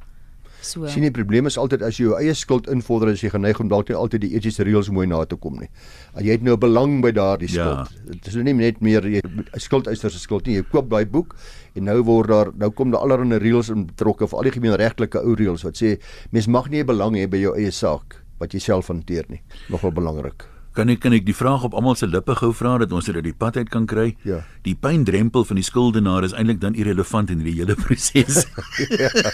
So. 0.60 0.86
sien 0.88 1.02
die 1.02 1.10
probleem 1.10 1.46
is 1.46 1.56
altyd 1.58 1.82
as 1.82 1.96
jy 1.98 2.04
jou 2.08 2.16
eie 2.18 2.34
skuld 2.34 2.66
invorder 2.68 3.08
as 3.12 3.20
jy 3.22 3.30
geneig 3.30 3.60
om 3.60 3.68
dalk 3.68 3.88
nie 3.88 3.96
altyd 3.96 4.20
die 4.20 4.34
etiese 4.36 4.64
reëls 4.64 4.90
mooi 4.90 5.06
na 5.06 5.24
te 5.24 5.36
kom 5.36 5.58
nie. 5.60 5.68
En 6.16 6.24
jy 6.24 6.32
het 6.32 6.42
nou 6.42 6.56
belang 6.56 7.00
by 7.02 7.12
daardie 7.12 7.48
Ja. 7.54 7.84
skuld. 7.86 8.06
Dit 8.10 8.26
is 8.26 8.34
nou 8.34 8.44
nie 8.44 8.52
net 8.54 8.80
meer 8.82 9.02
jy 9.02 9.20
'n 9.24 9.44
skuldeiser 9.60 10.10
se 10.10 10.18
skuld 10.18 10.46
nie. 10.46 10.56
Jy 10.56 10.62
koop 10.70 10.90
daai 10.90 11.04
boek 11.06 11.36
en 11.76 11.84
nou 11.84 12.02
word 12.02 12.28
daar 12.28 12.52
nou 12.56 12.70
kom 12.70 12.90
daar 12.90 13.00
allerlei 13.00 13.38
reëls 13.38 13.70
in 13.70 13.86
betrokke 13.86 14.24
of 14.24 14.34
al 14.34 14.42
die 14.42 14.50
gemeenregtelike 14.50 15.22
ou 15.22 15.34
reëls 15.34 15.62
wat 15.64 15.74
sê 15.76 15.98
mens 16.32 16.46
mag 16.48 16.68
nie 16.70 16.80
'n 16.82 16.86
belang 16.86 17.14
hê 17.14 17.28
by 17.28 17.38
jou 17.38 17.54
eie 17.56 17.70
saak 17.70 18.22
wat 18.40 18.52
jy 18.52 18.58
self 18.60 18.88
hanteer 18.88 19.24
nie. 19.28 19.40
Nogal 19.68 19.92
belangrik. 19.92 20.44
Kan 20.78 20.92
ek 20.92 21.00
kan 21.02 21.10
ek 21.16 21.24
die 21.26 21.34
vraag 21.34 21.64
op 21.66 21.72
almal 21.74 21.96
se 21.98 22.06
lippe 22.06 22.36
gou 22.38 22.52
vra 22.54 22.76
dat 22.78 22.92
ons 22.94 23.08
dit 23.08 23.16
uit 23.16 23.24
die 23.26 23.34
pad 23.34 23.56
uit 23.58 23.66
kan 23.66 23.82
kry? 23.90 24.12
Ja. 24.22 24.44
Die 24.62 24.76
pyndrempel 24.78 25.42
van 25.42 25.58
die 25.58 25.64
skuldenaar 25.66 26.22
is 26.22 26.34
eintlik 26.38 26.60
dan 26.62 26.76
irrelevant 26.78 27.32
in 27.34 27.40
hierdie 27.42 27.64
hele 27.64 27.74
proses. 27.74 28.44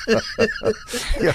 ja, 1.27 1.35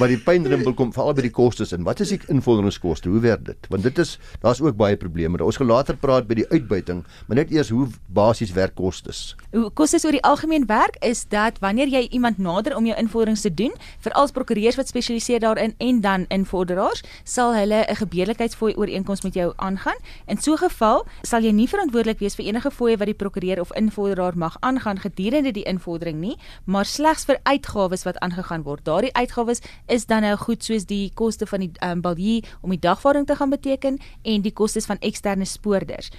maar 0.00 0.08
die 0.08 0.16
pyndrempel 0.16 0.72
kom 0.78 0.94
veral 0.96 1.12
by 1.18 1.26
die 1.26 1.32
kostes 1.36 1.74
in. 1.76 1.84
Wat 1.84 2.00
is 2.00 2.14
die 2.14 2.18
invorderingskoste? 2.32 3.12
Hoe 3.12 3.20
werk 3.20 3.44
dit? 3.50 3.68
Want 3.68 3.84
dit 3.84 4.00
is 4.00 4.14
daar's 4.40 4.62
ook 4.64 4.78
baie 4.80 4.96
probleme. 4.96 5.36
Ons 5.44 5.60
gaan 5.60 5.68
later 5.68 6.00
praat 6.00 6.30
by 6.30 6.40
die 6.40 6.48
uitbuiting, 6.48 7.04
maar 7.28 7.42
net 7.42 7.52
eers 7.52 7.74
hoe 7.76 7.90
basies 8.08 8.56
werk 8.56 8.72
kostes. 8.80 9.34
Hoe 9.52 9.68
kostes 9.76 10.08
oor 10.08 10.16
die 10.16 10.24
algemeen 10.24 10.64
werk 10.72 10.96
is 11.04 11.26
dat 11.28 11.60
wanneer 11.60 11.92
jy 11.92 12.06
iemand 12.08 12.40
nader 12.40 12.72
om 12.78 12.88
jou 12.88 12.96
invorderings 12.96 13.44
te 13.44 13.52
doen, 13.52 13.76
veral 14.00 14.32
prokureurs 14.32 14.80
wat 14.80 14.88
spesialiseer 14.88 15.44
daarin 15.44 15.76
en 15.76 16.00
dan 16.00 16.24
invorderaars, 16.32 17.04
sal 17.28 17.52
hulle 17.52 17.84
'n 17.84 18.00
gebeurlikheidsfooi 18.00 18.72
ooreenkoms 18.80 19.20
met 19.20 19.34
jou 19.34 19.41
aangaan. 19.56 19.98
In 20.26 20.38
so 20.38 20.52
'n 20.52 20.58
geval 20.58 21.06
sal 21.22 21.42
jy 21.42 21.52
nie 21.52 21.68
verantwoordelik 21.68 22.18
wees 22.18 22.34
vir 22.34 22.46
enige 22.46 22.70
fooie 22.70 22.96
wat 22.96 23.06
die 23.06 23.20
prokureur 23.22 23.60
of 23.60 23.72
invorderaar 23.74 24.36
mag 24.36 24.56
aangaan 24.60 24.98
gedurende 24.98 25.52
die 25.52 25.64
invordering 25.64 26.18
nie, 26.20 26.36
maar 26.64 26.84
slegs 26.84 27.24
vir 27.24 27.38
uitgawes 27.42 28.04
wat 28.04 28.18
aangegaan 28.18 28.62
word. 28.62 28.84
Daardie 28.84 29.12
uitgawes 29.12 29.60
is 29.86 30.06
dan 30.06 30.22
nou 30.22 30.36
goed 30.36 30.64
soos 30.64 30.84
die 30.86 31.10
koste 31.14 31.46
van 31.46 31.60
die 31.60 31.72
um, 31.80 32.00
balje 32.00 32.42
om 32.60 32.70
die 32.70 32.78
dagvaarding 32.78 33.26
te 33.26 33.36
gaan 33.36 33.50
beteken 33.50 33.98
en 34.22 34.42
die 34.42 34.52
kostes 34.52 34.86
van 34.86 34.98
eksterne 35.00 35.44
spoorders. 35.44 36.10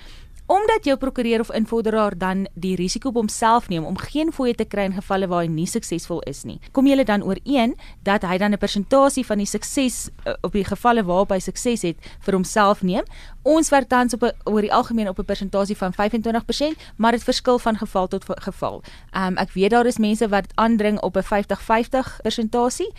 Omdat 0.46 0.84
jou 0.84 0.98
prokureur 0.98 1.40
of 1.40 1.52
invorderaar 1.52 2.18
dan 2.18 2.48
die 2.54 2.76
risiko 2.76 3.08
op 3.08 3.16
homself 3.16 3.70
neem 3.70 3.86
om 3.86 3.98
geen 3.98 4.32
fooie 4.32 4.56
te 4.56 4.66
kry 4.68 4.84
in 4.90 4.98
gevalle 4.98 5.28
waar 5.32 5.46
hy 5.46 5.48
nie 5.48 5.68
suksesvol 5.72 6.20
is 6.28 6.42
nie, 6.44 6.58
kom 6.76 6.88
julle 6.90 7.06
dan 7.08 7.24
ooreen 7.24 7.78
dat 8.04 8.28
hy 8.28 8.38
dan 8.38 8.52
'n 8.52 8.60
persentasie 8.60 9.24
van 9.26 9.38
die 9.38 9.48
sukses 9.48 10.10
uh, 10.28 10.34
op 10.42 10.52
die 10.52 10.66
gevalle 10.68 11.04
waarop 11.04 11.32
hy 11.32 11.40
sukses 11.40 11.82
het 11.82 11.98
vir 12.20 12.34
homself 12.34 12.84
neem. 12.84 13.06
Ons 13.44 13.70
werk 13.70 13.90
tans 13.92 14.14
op 14.14 14.22
'n 14.24 14.32
oor 14.44 14.62
die 14.62 14.72
algemeen 14.74 15.10
op 15.10 15.20
'n 15.20 15.26
persentasie 15.26 15.76
van 15.78 15.92
25%, 15.94 16.78
maar 16.96 17.12
dit 17.12 17.24
verskil 17.24 17.60
van 17.60 17.78
geval 17.78 18.08
tot 18.08 18.24
geval. 18.28 18.82
Um 19.18 19.38
ek 19.38 19.52
weet 19.52 19.70
daar 19.72 19.86
is 19.86 19.98
mense 19.98 20.28
wat 20.30 20.46
aandring 20.56 21.00
op 21.02 21.16
'n 21.18 21.22
50-50 21.24 22.20
persentasie, 22.22 22.92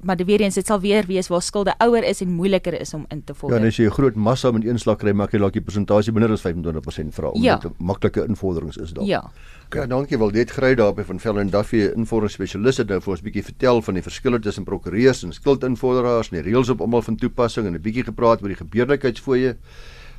maar 0.00 0.16
dit 0.16 0.26
weer 0.26 0.40
eens 0.40 0.54
dit 0.54 0.66
sal 0.66 0.80
weer 0.80 1.06
wees 1.06 1.28
waar 1.28 1.42
skulde 1.42 1.74
ouer 1.78 2.02
is 2.04 2.20
en 2.20 2.30
moeiliker 2.32 2.80
is 2.80 2.94
om 2.94 3.04
in 3.08 3.24
te 3.24 3.32
Ja, 3.32 3.38
vorder. 3.38 3.58
en 3.60 3.66
as 3.66 3.76
jy 3.76 3.84
'n 3.86 3.90
groot 3.90 4.14
massa 4.14 4.50
met 4.50 4.64
een 4.64 4.78
slag 4.78 4.96
kry, 4.96 5.12
maak 5.12 5.32
jy 5.32 5.38
dalk 5.38 5.52
die 5.52 5.60
persentasie 5.62 6.12
minder 6.12 6.30
as 6.32 6.40
25% 6.40 7.14
vra 7.14 7.28
omdat 7.28 7.62
Ja. 7.62 7.68
dit 7.68 7.78
maklike 7.78 8.24
invorderings 8.26 8.76
is 8.76 8.90
dalk. 8.92 9.06
Ja. 9.06 9.30
Ja, 9.72 9.86
dankie 9.86 10.18
wel. 10.18 10.30
Dit 10.32 10.50
gry 10.50 10.74
daarby 10.74 11.02
van 11.02 11.20
Vel 11.20 11.38
en 11.38 11.50
Duffy, 11.50 11.76
'n 11.76 11.92
invorderingsspesialis 11.98 12.76
het 12.76 12.88
nou 12.88 13.00
vir 13.00 13.10
ons 13.10 13.20
'n 13.20 13.24
bietjie 13.24 13.44
vertel 13.44 13.82
van 13.82 13.94
die 13.94 14.02
verskille 14.02 14.38
tussen 14.40 14.64
prokureurs 14.64 15.22
en 15.22 15.32
skuldinvorderaars 15.32 16.30
en 16.30 16.42
die 16.42 16.52
reëls 16.52 16.68
op 16.70 16.80
almal 16.80 17.02
van 17.02 17.16
toepassing 17.16 17.66
en 17.66 17.74
'n 17.74 17.80
bietjie 17.80 18.04
gepraat 18.04 18.42
oor 18.42 18.48
die 18.48 18.56
gebeurlikheidsfooie 18.56 19.56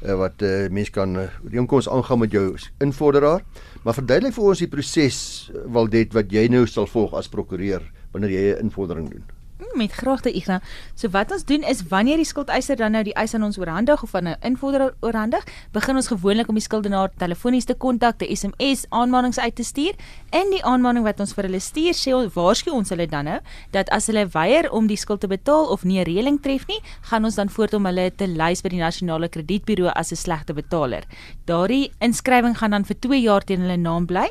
uh, 0.06 0.16
wat 0.16 0.42
uh, 0.42 0.70
mens 0.70 0.90
kan 0.90 1.16
uh, 1.16 1.28
ooreenkoms 1.46 1.90
aangaan 1.90 2.20
met 2.20 2.32
jou 2.32 2.56
invorderaar. 2.80 3.44
Maar 3.84 3.94
verduidelik 3.94 4.34
vir 4.34 4.44
ons 4.44 4.64
die 4.64 4.72
proses 4.72 5.52
wel 5.66 5.90
dit 5.90 6.14
wat 6.14 6.32
jy 6.32 6.48
nou 6.48 6.66
sal 6.68 6.88
volg 6.88 7.14
as 7.18 7.30
prokureur 7.30 7.86
wanneer 8.12 8.32
jy 8.32 8.44
'n 8.56 8.68
invordering 8.70 9.10
doen. 9.10 9.41
Met 9.76 9.92
graagte 9.96 10.32
Igna. 10.36 10.60
So 10.96 11.10
wat 11.14 11.32
ons 11.32 11.46
doen 11.48 11.64
is 11.64 11.80
wanneer 11.88 12.20
die 12.20 12.26
skuldeiser 12.28 12.76
dan 12.76 12.92
nou 12.92 13.04
die 13.08 13.14
eis 13.16 13.34
aan 13.34 13.44
ons 13.48 13.58
oorhandig 13.58 14.02
of 14.04 14.16
aan 14.16 14.28
'n 14.28 14.36
invorder 14.44 14.94
oorhandig, 15.00 15.44
begin 15.72 15.96
ons 15.96 16.08
gewoonlik 16.08 16.50
om 16.50 16.56
die 16.56 16.64
skuldenaar 16.64 17.10
telefonies 17.18 17.66
te 17.66 17.74
kontak, 17.74 18.22
'n 18.22 18.36
SMS 18.36 18.86
aanmanings 18.90 19.40
uit 19.40 19.56
te 19.56 19.64
stuur. 19.64 19.94
In 20.32 20.50
die 20.52 20.64
aanmaning 20.64 21.04
wat 21.04 21.20
ons 21.20 21.34
vir 21.34 21.44
hulle 21.46 21.60
stuur, 21.60 21.94
sê 21.94 22.14
ons 22.14 22.34
waarsku 22.34 22.72
ons 22.72 22.90
hulle 22.90 23.08
dan 23.08 23.26
nou 23.26 23.40
dat 23.72 23.90
as 23.90 24.08
hulle 24.08 24.28
weier 24.28 24.70
om 24.72 24.88
die 24.88 24.98
skuld 24.98 25.20
te 25.22 25.28
betaal 25.28 25.66
of 25.72 25.84
nie 25.84 26.00
'n 26.00 26.06
reëling 26.06 26.42
tref 26.42 26.68
nie, 26.68 26.80
gaan 27.02 27.24
ons 27.26 27.36
dan 27.36 27.50
voort 27.50 27.74
om 27.74 27.86
hulle 27.86 28.12
te 28.16 28.28
lys 28.28 28.62
by 28.62 28.70
die 28.70 28.80
nasionale 28.80 29.30
kredietburo 29.30 29.88
as 29.88 30.12
'n 30.12 30.16
slegte 30.16 30.54
betaler. 30.54 31.04
Daardie 31.46 31.92
inskrywing 32.02 32.58
gaan 32.58 32.72
dan 32.72 32.84
vir 32.86 32.96
2 33.00 33.22
jaar 33.22 33.42
teen 33.44 33.62
hulle 33.62 33.78
naam 33.78 34.06
bly. 34.06 34.28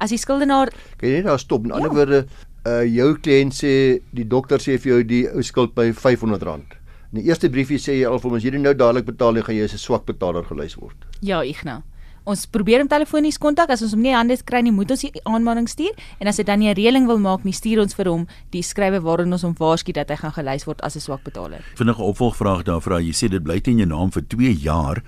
As 0.00 0.10
die 0.10 0.18
skuldenaar 0.18 0.70
Kan 0.98 1.08
jy 1.08 1.14
net 1.16 1.24
daar 1.24 1.38
stop? 1.38 1.64
In 1.64 1.70
ander 1.72 1.88
Ja. 1.90 1.94
woorde, 1.94 2.26
uh 2.64 2.84
jou 2.88 3.14
kliënt 3.20 3.52
sê 3.52 4.00
die 4.16 4.24
dokter 4.24 4.58
sê 4.58 4.78
vir 4.78 4.92
jou 4.92 5.02
die 5.04 5.24
ou 5.28 5.42
skuld 5.42 5.74
by 5.74 5.90
R500. 5.92 6.80
In 7.12 7.20
die 7.20 7.28
eerste 7.28 7.50
briefie 7.52 7.78
sê 7.78 7.98
jy 8.00 8.06
al 8.08 8.18
vir 8.18 8.30
hom 8.30 8.38
as 8.38 8.44
jy 8.44 8.50
dit 8.56 8.62
nou 8.62 8.74
dadelik 8.74 9.06
betaal, 9.06 9.34
dan 9.34 9.44
gaan 9.46 9.54
jy 9.54 9.64
as 9.64 9.74
'n 9.74 9.78
swak 9.78 10.06
betaler 10.06 10.44
gelys 10.44 10.76
word. 10.76 10.96
Ja, 11.20 11.42
Igna. 11.44 11.82
Ons 12.24 12.46
probeer 12.46 12.80
hom 12.80 12.88
telefonies 12.88 13.36
kontak 13.36 13.68
as 13.68 13.82
ons 13.84 13.92
hom 13.92 14.00
nie 14.00 14.14
hande 14.16 14.36
kry 14.48 14.62
nie, 14.62 14.72
moet 14.72 14.90
ons 14.90 15.02
die 15.04 15.20
aanmaning 15.28 15.66
stuur 15.68 15.92
en 16.20 16.26
as 16.26 16.38
hy 16.38 16.44
dan 16.44 16.58
nie 16.58 16.70
'n 16.70 16.74
reëling 16.74 17.06
wil 17.06 17.18
maak 17.18 17.44
nie, 17.44 17.52
stuur 17.52 17.82
ons 17.82 17.94
vir 17.94 18.08
hom 18.08 18.26
die 18.50 18.62
skrywe 18.62 19.02
waarin 19.02 19.32
ons 19.32 19.42
hom 19.42 19.54
waarsku 19.54 19.92
dat 19.92 20.08
hy 20.08 20.16
gaan 20.16 20.32
gelys 20.32 20.64
word 20.66 20.80
as 20.82 20.96
'n 20.96 21.00
swak 21.00 21.22
betaler. 21.22 21.60
Vinnige 21.76 22.02
opvolgvraag 22.02 22.64
daar 22.64 22.80
vra 22.80 22.98
jy 22.98 23.12
sê 23.12 23.28
dit 23.28 23.44
bly 23.44 23.60
teen 23.60 23.78
jou 23.78 23.86
naam 23.86 24.10
vir 24.10 24.22
2 24.22 24.54
jaar. 24.54 25.02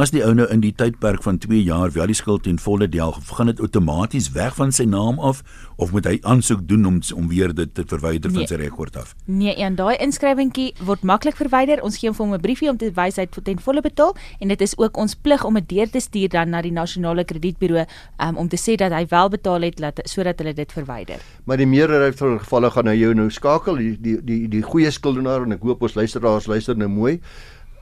As 0.00 0.14
die 0.14 0.22
ou 0.24 0.30
nou 0.32 0.46
in 0.48 0.62
die 0.62 0.70
tydperk 0.72 1.20
van 1.26 1.36
2 1.36 1.58
jaar 1.60 1.90
wel 1.92 2.08
die 2.08 2.14
skuld 2.16 2.46
ten 2.46 2.56
volle 2.62 2.86
deel, 2.88 3.10
gaan 3.36 3.50
dit 3.50 3.58
outomaties 3.60 4.30
weg 4.32 4.54
van 4.56 4.70
sy 4.72 4.86
naam 4.88 5.18
af 5.20 5.42
of 5.76 5.90
moet 5.92 6.06
hy 6.08 6.14
aansoek 6.24 6.62
doen 6.68 6.86
om 6.88 7.00
om 7.12 7.26
weer 7.28 7.52
dit 7.52 7.74
te 7.74 7.84
verwyder 7.84 8.32
van 8.32 8.40
Nee. 8.40 8.48
sy 8.48 8.56
rekord 8.62 8.96
af? 8.96 9.12
Nee, 9.26 9.52
en 9.60 9.76
daai 9.76 9.98
inskrywingkie 10.00 10.72
word 10.88 11.04
maklik 11.04 11.36
verwyder. 11.36 11.82
Ons 11.84 11.98
gee 12.00 12.08
hom 12.08 12.16
vir 12.16 12.26
hom 12.26 12.34
'n 12.34 12.40
briefie 12.40 12.70
om 12.70 12.78
te 12.80 12.90
wys 12.96 13.16
hy 13.16 13.26
het 13.28 13.44
ten 13.44 13.60
volle 13.60 13.82
betaal 13.82 14.16
en 14.40 14.48
dit 14.48 14.60
is 14.60 14.78
ook 14.78 14.96
ons 14.96 15.14
plig 15.14 15.44
om 15.44 15.54
dit 15.54 15.68
deur 15.68 15.90
te 15.90 16.00
stuur 16.00 16.28
dan 16.28 16.50
na 16.50 16.62
die 16.62 16.72
nasionale 16.72 17.24
kredietburo 17.24 17.84
um, 18.20 18.36
om 18.36 18.48
te 18.48 18.56
sê 18.56 18.76
dat 18.76 18.92
hy 18.92 19.06
wel 19.10 19.28
betaal 19.28 19.60
het 19.60 19.80
laat 19.80 20.00
sodat 20.04 20.38
hulle 20.38 20.54
dit 20.54 20.72
verwyder. 20.72 21.20
Maar 21.44 21.56
die 21.56 21.66
meerderheid 21.66 22.16
van 22.16 22.38
gevalle 22.38 22.70
gaan 22.70 22.86
hy 22.86 22.96
jou 22.96 23.14
nou 23.14 23.30
skakel, 23.30 23.76
die 23.76 23.98
die 24.00 24.18
die, 24.24 24.48
die 24.48 24.62
goeie 24.62 24.90
skuldenaar 24.90 25.42
en 25.42 25.52
ek 25.52 25.62
hoop 25.62 25.82
ons 25.82 25.94
luisteraars 25.94 26.46
luister 26.46 26.76
nou 26.76 26.88
mooi. 26.88 27.20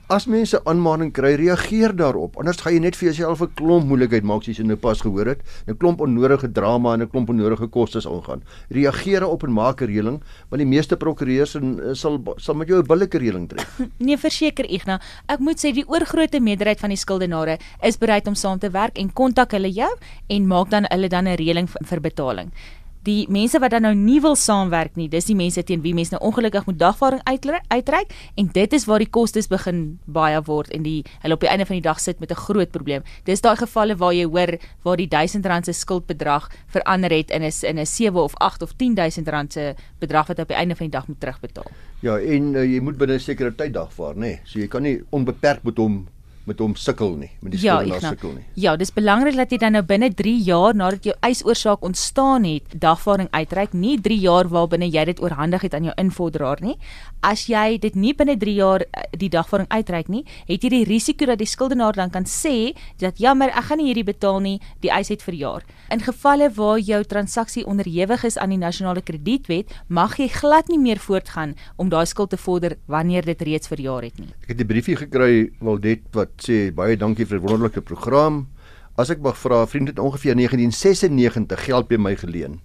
As 0.09 0.25
mense 0.25 0.57
aanmaning 0.65 1.11
kry, 1.13 1.35
reageer 1.37 1.93
daarop. 1.93 2.39
Anders 2.41 2.63
gaan 2.65 2.73
jy 2.73 2.79
net 2.81 2.97
vir 2.97 3.11
jouself 3.11 3.43
'n 3.45 3.53
klomp 3.61 3.85
moeilikheid 3.85 4.25
maak 4.25 4.41
soos 4.43 4.57
jy 4.57 4.65
nou 4.65 4.77
pas 4.81 4.97
gehoor 4.97 5.27
het. 5.27 5.43
'n 5.69 5.77
Klomp 5.77 6.01
onnodige 6.01 6.49
drama 6.49 6.95
en 6.95 7.03
'n 7.03 7.11
klomp 7.11 7.29
onnodige 7.29 7.69
kostes 7.69 8.07
aangaan. 8.07 8.41
Reageer 8.71 9.29
op 9.29 9.43
en 9.45 9.53
maak 9.53 9.83
'n 9.83 9.85
reëling, 9.85 10.23
want 10.49 10.61
die 10.63 10.65
meeste 10.65 10.97
prokureurs 10.97 11.57
en 11.57 11.79
eh, 11.79 11.93
sal 11.93 12.25
sal 12.39 12.55
met 12.55 12.69
jou 12.69 12.81
'n 12.81 12.87
billike 12.87 13.19
reëling 13.19 13.49
tref. 13.49 13.81
Nee, 13.99 14.17
verseker 14.17 14.65
Igna. 14.65 14.99
Ek 15.29 15.41
moet 15.41 15.59
sê 15.59 15.75
die 15.75 15.85
oorgrootste 15.87 16.41
meerderheid 16.41 16.81
van 16.81 16.89
die 16.89 16.97
skuldenare 16.97 17.59
is 17.83 17.99
bereid 17.99 18.27
om 18.27 18.35
saam 18.35 18.59
te 18.59 18.71
werk 18.71 18.97
en 18.97 19.13
kontak 19.13 19.53
hulle 19.53 19.71
jou 19.71 19.93
en 20.29 20.47
maak 20.47 20.71
dan 20.71 20.87
hulle 20.89 21.09
dan 21.09 21.29
'n 21.29 21.37
reëling 21.37 21.69
vir, 21.69 21.83
vir 21.85 22.01
betaling. 22.01 22.51
Die 23.07 23.27
mense 23.31 23.59
wat 23.63 23.71
dan 23.71 23.83
nou 23.83 23.95
nie 23.95 24.21
wil 24.21 24.37
saamwerk 24.37 24.97
nie, 24.97 25.09
dis 25.09 25.25
die 25.25 25.37
mense 25.39 25.63
teen 25.63 25.83
wie 25.83 25.95
mense 25.95 26.15
nou 26.15 26.21
ongelukkig 26.29 26.67
moet 26.67 26.79
dagvaarding 26.79 27.23
uitre- 27.25 27.63
uitreik 27.69 28.13
en 28.37 28.51
dit 28.53 28.73
is 28.73 28.85
waar 28.85 28.99
die 28.99 29.11
kostes 29.11 29.49
begin 29.49 29.99
baie 30.07 30.41
word 30.43 30.71
en 30.75 30.83
die 30.83 31.05
hulle 31.23 31.35
op 31.35 31.41
die 31.41 31.49
einde 31.49 31.67
van 31.67 31.77
die 31.77 31.83
dag 31.83 32.01
sit 32.01 32.21
met 32.21 32.31
'n 32.31 32.35
groot 32.35 32.71
probleem. 32.71 33.03
Dis 33.25 33.41
daai 33.41 33.57
gevalle 33.57 33.97
waar 33.97 34.13
jy 34.13 34.25
hoor 34.25 34.59
waar 34.83 34.97
die 34.97 35.09
1000 35.09 35.47
rand 35.47 35.65
se 35.65 35.73
skuldbedrag 35.73 36.51
verander 36.67 37.11
het 37.11 37.31
in 37.31 37.43
'n 37.43 37.53
in 37.63 37.79
'n 37.79 37.87
7 37.87 38.21
of 38.23 38.35
8 38.37 38.63
of 38.63 38.73
10000 38.77 39.29
rand 39.29 39.53
se 39.53 39.75
bedrag 39.99 40.27
wat 40.27 40.39
op 40.39 40.49
die 40.49 40.57
einde 40.57 40.75
van 40.77 40.87
die 40.87 40.97
dag 40.99 41.07
moet 41.09 41.21
terugbetaal. 41.21 41.71
Ja, 42.01 42.19
en 42.19 42.55
uh, 42.55 42.65
jy 42.65 42.81
moet 42.81 42.97
binne 42.97 43.15
'n 43.15 43.21
sekere 43.21 43.55
tyd 43.55 43.73
dagvaar, 43.73 44.15
nê. 44.15 44.19
Nee. 44.21 44.41
So 44.45 44.59
jy 44.59 44.69
kan 44.69 44.83
nie 44.83 45.03
onbeperk 45.11 45.63
met 45.63 45.77
hom 45.77 46.07
met 46.49 46.59
hom 46.65 46.75
sukkel 46.81 47.15
nie, 47.21 47.31
met 47.45 47.53
die 47.53 47.61
Ja, 47.61 47.77
skuldenaar 47.77 47.99
Ignas. 47.99 48.11
sukkel 48.15 48.33
nie. 48.39 48.45
Ja, 48.55 48.77
dis 48.81 48.93
belangrik 48.97 49.37
dat 49.37 49.51
jy 49.53 49.59
dan 49.59 49.73
nou 49.77 49.83
binne 49.83 50.09
3 50.15 50.35
jaar 50.47 50.75
nadat 50.75 51.05
jou 51.05 51.15
eisoorsaak 51.21 51.83
ontstaan 51.85 52.45
het, 52.49 52.65
dagvaarding 52.81 53.29
uitreik, 53.37 53.73
nie 53.75 53.99
3 54.01 54.19
jaar 54.19 54.49
waarbinne 54.49 54.89
jy 54.91 55.05
dit 55.05 55.21
oorhandig 55.23 55.63
het 55.63 55.75
aan 55.75 55.85
jou 55.85 55.95
invorderaar 55.99 56.59
nie. 56.61 56.77
As 57.23 57.47
jy 57.51 57.79
dit 57.79 57.95
nie 57.95 58.15
binne 58.15 58.37
3 58.39 58.55
jaar 58.55 58.81
eh, 58.93 59.03
die 59.19 59.29
dagvaarding 59.29 59.69
uitreik 59.71 60.09
nie, 60.09 60.25
het 60.49 60.63
jy 60.63 60.69
die 60.71 60.85
risiko 60.85 61.27
dat 61.27 61.39
die 61.39 61.47
skuldenaar 61.47 61.93
dan 61.93 62.11
kan 62.11 62.25
sê 62.25 62.75
dat 62.99 63.19
jammer, 63.19 63.49
ek 63.49 63.65
gaan 63.69 63.79
nie 63.79 63.87
hierdie 63.93 64.05
betaal 64.05 64.41
nie, 64.41 64.61
die 64.81 64.91
eis 64.91 65.09
het 65.09 65.23
verjaar. 65.23 65.63
In 65.91 66.01
gevalle 66.01 66.51
waar 66.55 66.79
jou 66.79 67.03
transaksie 67.05 67.67
onderhewig 67.67 68.25
is 68.25 68.39
aan 68.39 68.51
die 68.51 68.59
nasionale 68.59 69.03
kredietwet, 69.03 69.67
mag 69.89 70.17
jy 70.19 70.29
glad 70.29 70.69
nie 70.69 70.79
meer 70.79 70.99
voortgaan 70.99 71.55
om 71.77 71.89
daai 71.89 72.07
skuld 72.07 72.31
te 72.31 72.37
vorder 72.37 72.77
wanneer 72.87 73.23
dit 73.25 73.43
reeds 73.43 73.69
verjaar 73.69 74.03
het 74.03 74.19
nie. 74.19 74.29
Ek 74.43 74.49
het 74.49 74.61
'n 74.61 74.67
briefie 74.67 74.97
gekry 74.97 75.51
Waldet 75.61 76.01
wat 76.13 76.31
sê 76.45 76.71
baie 76.75 76.97
dankie 76.97 77.27
vir 77.27 77.39
'n 77.39 77.47
wonderlike 77.47 77.81
program. 77.81 78.49
As 78.97 79.11
ek 79.11 79.21
mag 79.21 79.37
vra, 79.37 79.67
vriend 79.67 79.89
het 79.89 79.99
ongeveer 79.99 80.35
1996 80.35 81.65
geld 81.65 81.89
by 81.89 81.97
my 81.97 82.17
geleen. 82.17 82.61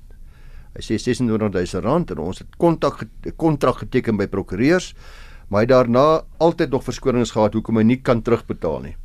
Hy 0.74 0.82
sê 0.82 0.98
26000 0.98 1.84
rand 1.84 2.12
en 2.12 2.18
ons 2.18 2.40
het 2.40 2.48
kontak 2.58 3.04
kontrak 3.38 3.78
geteken 3.84 4.18
by 4.18 4.26
prokureurs, 4.28 4.94
maar 5.50 5.62
hy 5.62 5.68
daarna 5.70 6.24
altyd 6.40 6.72
nog 6.72 6.84
verskonings 6.84 7.32
gehad 7.32 7.54
hoekom 7.54 7.78
hy 7.78 7.84
nie 7.84 8.02
kan 8.02 8.22
terugbetaal 8.22 8.82
nie. 8.82 8.96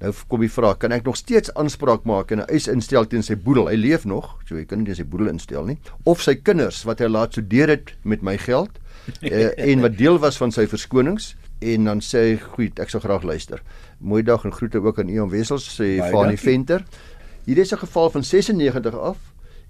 Nou 0.00 0.12
kom 0.30 0.40
die 0.40 0.48
vraag, 0.48 0.78
kan 0.78 0.92
ek 0.94 1.04
nog 1.04 1.16
steeds 1.18 1.50
aanspraak 1.58 2.04
maak 2.06 2.30
en 2.30 2.40
'n 2.40 2.48
eis 2.48 2.68
instel 2.68 3.04
teen 3.04 3.22
sy 3.22 3.34
boedel? 3.34 3.68
Hy 3.68 3.74
leef 3.74 4.04
nog, 4.04 4.38
so 4.46 4.54
hy 4.54 4.64
kan 4.64 4.78
nie 4.78 4.86
teen 4.86 4.94
sy 4.94 5.04
boedel 5.04 5.28
instel 5.28 5.66
nie. 5.66 5.78
Of 6.04 6.22
sy 6.22 6.34
kinders 6.36 6.84
wat 6.84 7.00
hy 7.00 7.08
laat 7.08 7.32
studeer 7.32 7.68
het 7.68 7.96
met 8.04 8.22
my 8.22 8.38
geld 8.38 8.70
uh, 9.22 9.50
en 9.72 9.80
wat 9.80 9.98
deel 9.98 10.18
was 10.18 10.38
van 10.38 10.50
sy 10.50 10.66
verskonings 10.66 11.36
en 11.58 11.84
dan 11.84 12.00
sê 12.00 12.18
hy, 12.18 12.36
"Goed, 12.38 12.78
ek 12.78 12.90
sal 12.90 13.00
graag 13.00 13.22
luister." 13.22 13.62
Mooi 13.98 14.22
dag 14.22 14.44
en 14.44 14.52
groete 14.52 14.78
ook 14.78 14.98
aan 14.98 15.08
Ian 15.08 15.30
Wessels 15.30 15.80
sê 15.80 15.98
Fanie. 16.10 16.38
Venter. 16.38 16.84
Hier 17.44 17.58
is 17.58 17.72
'n 17.72 17.78
geval 17.78 18.10
van 18.10 18.24
96 18.24 18.94
af 18.94 19.16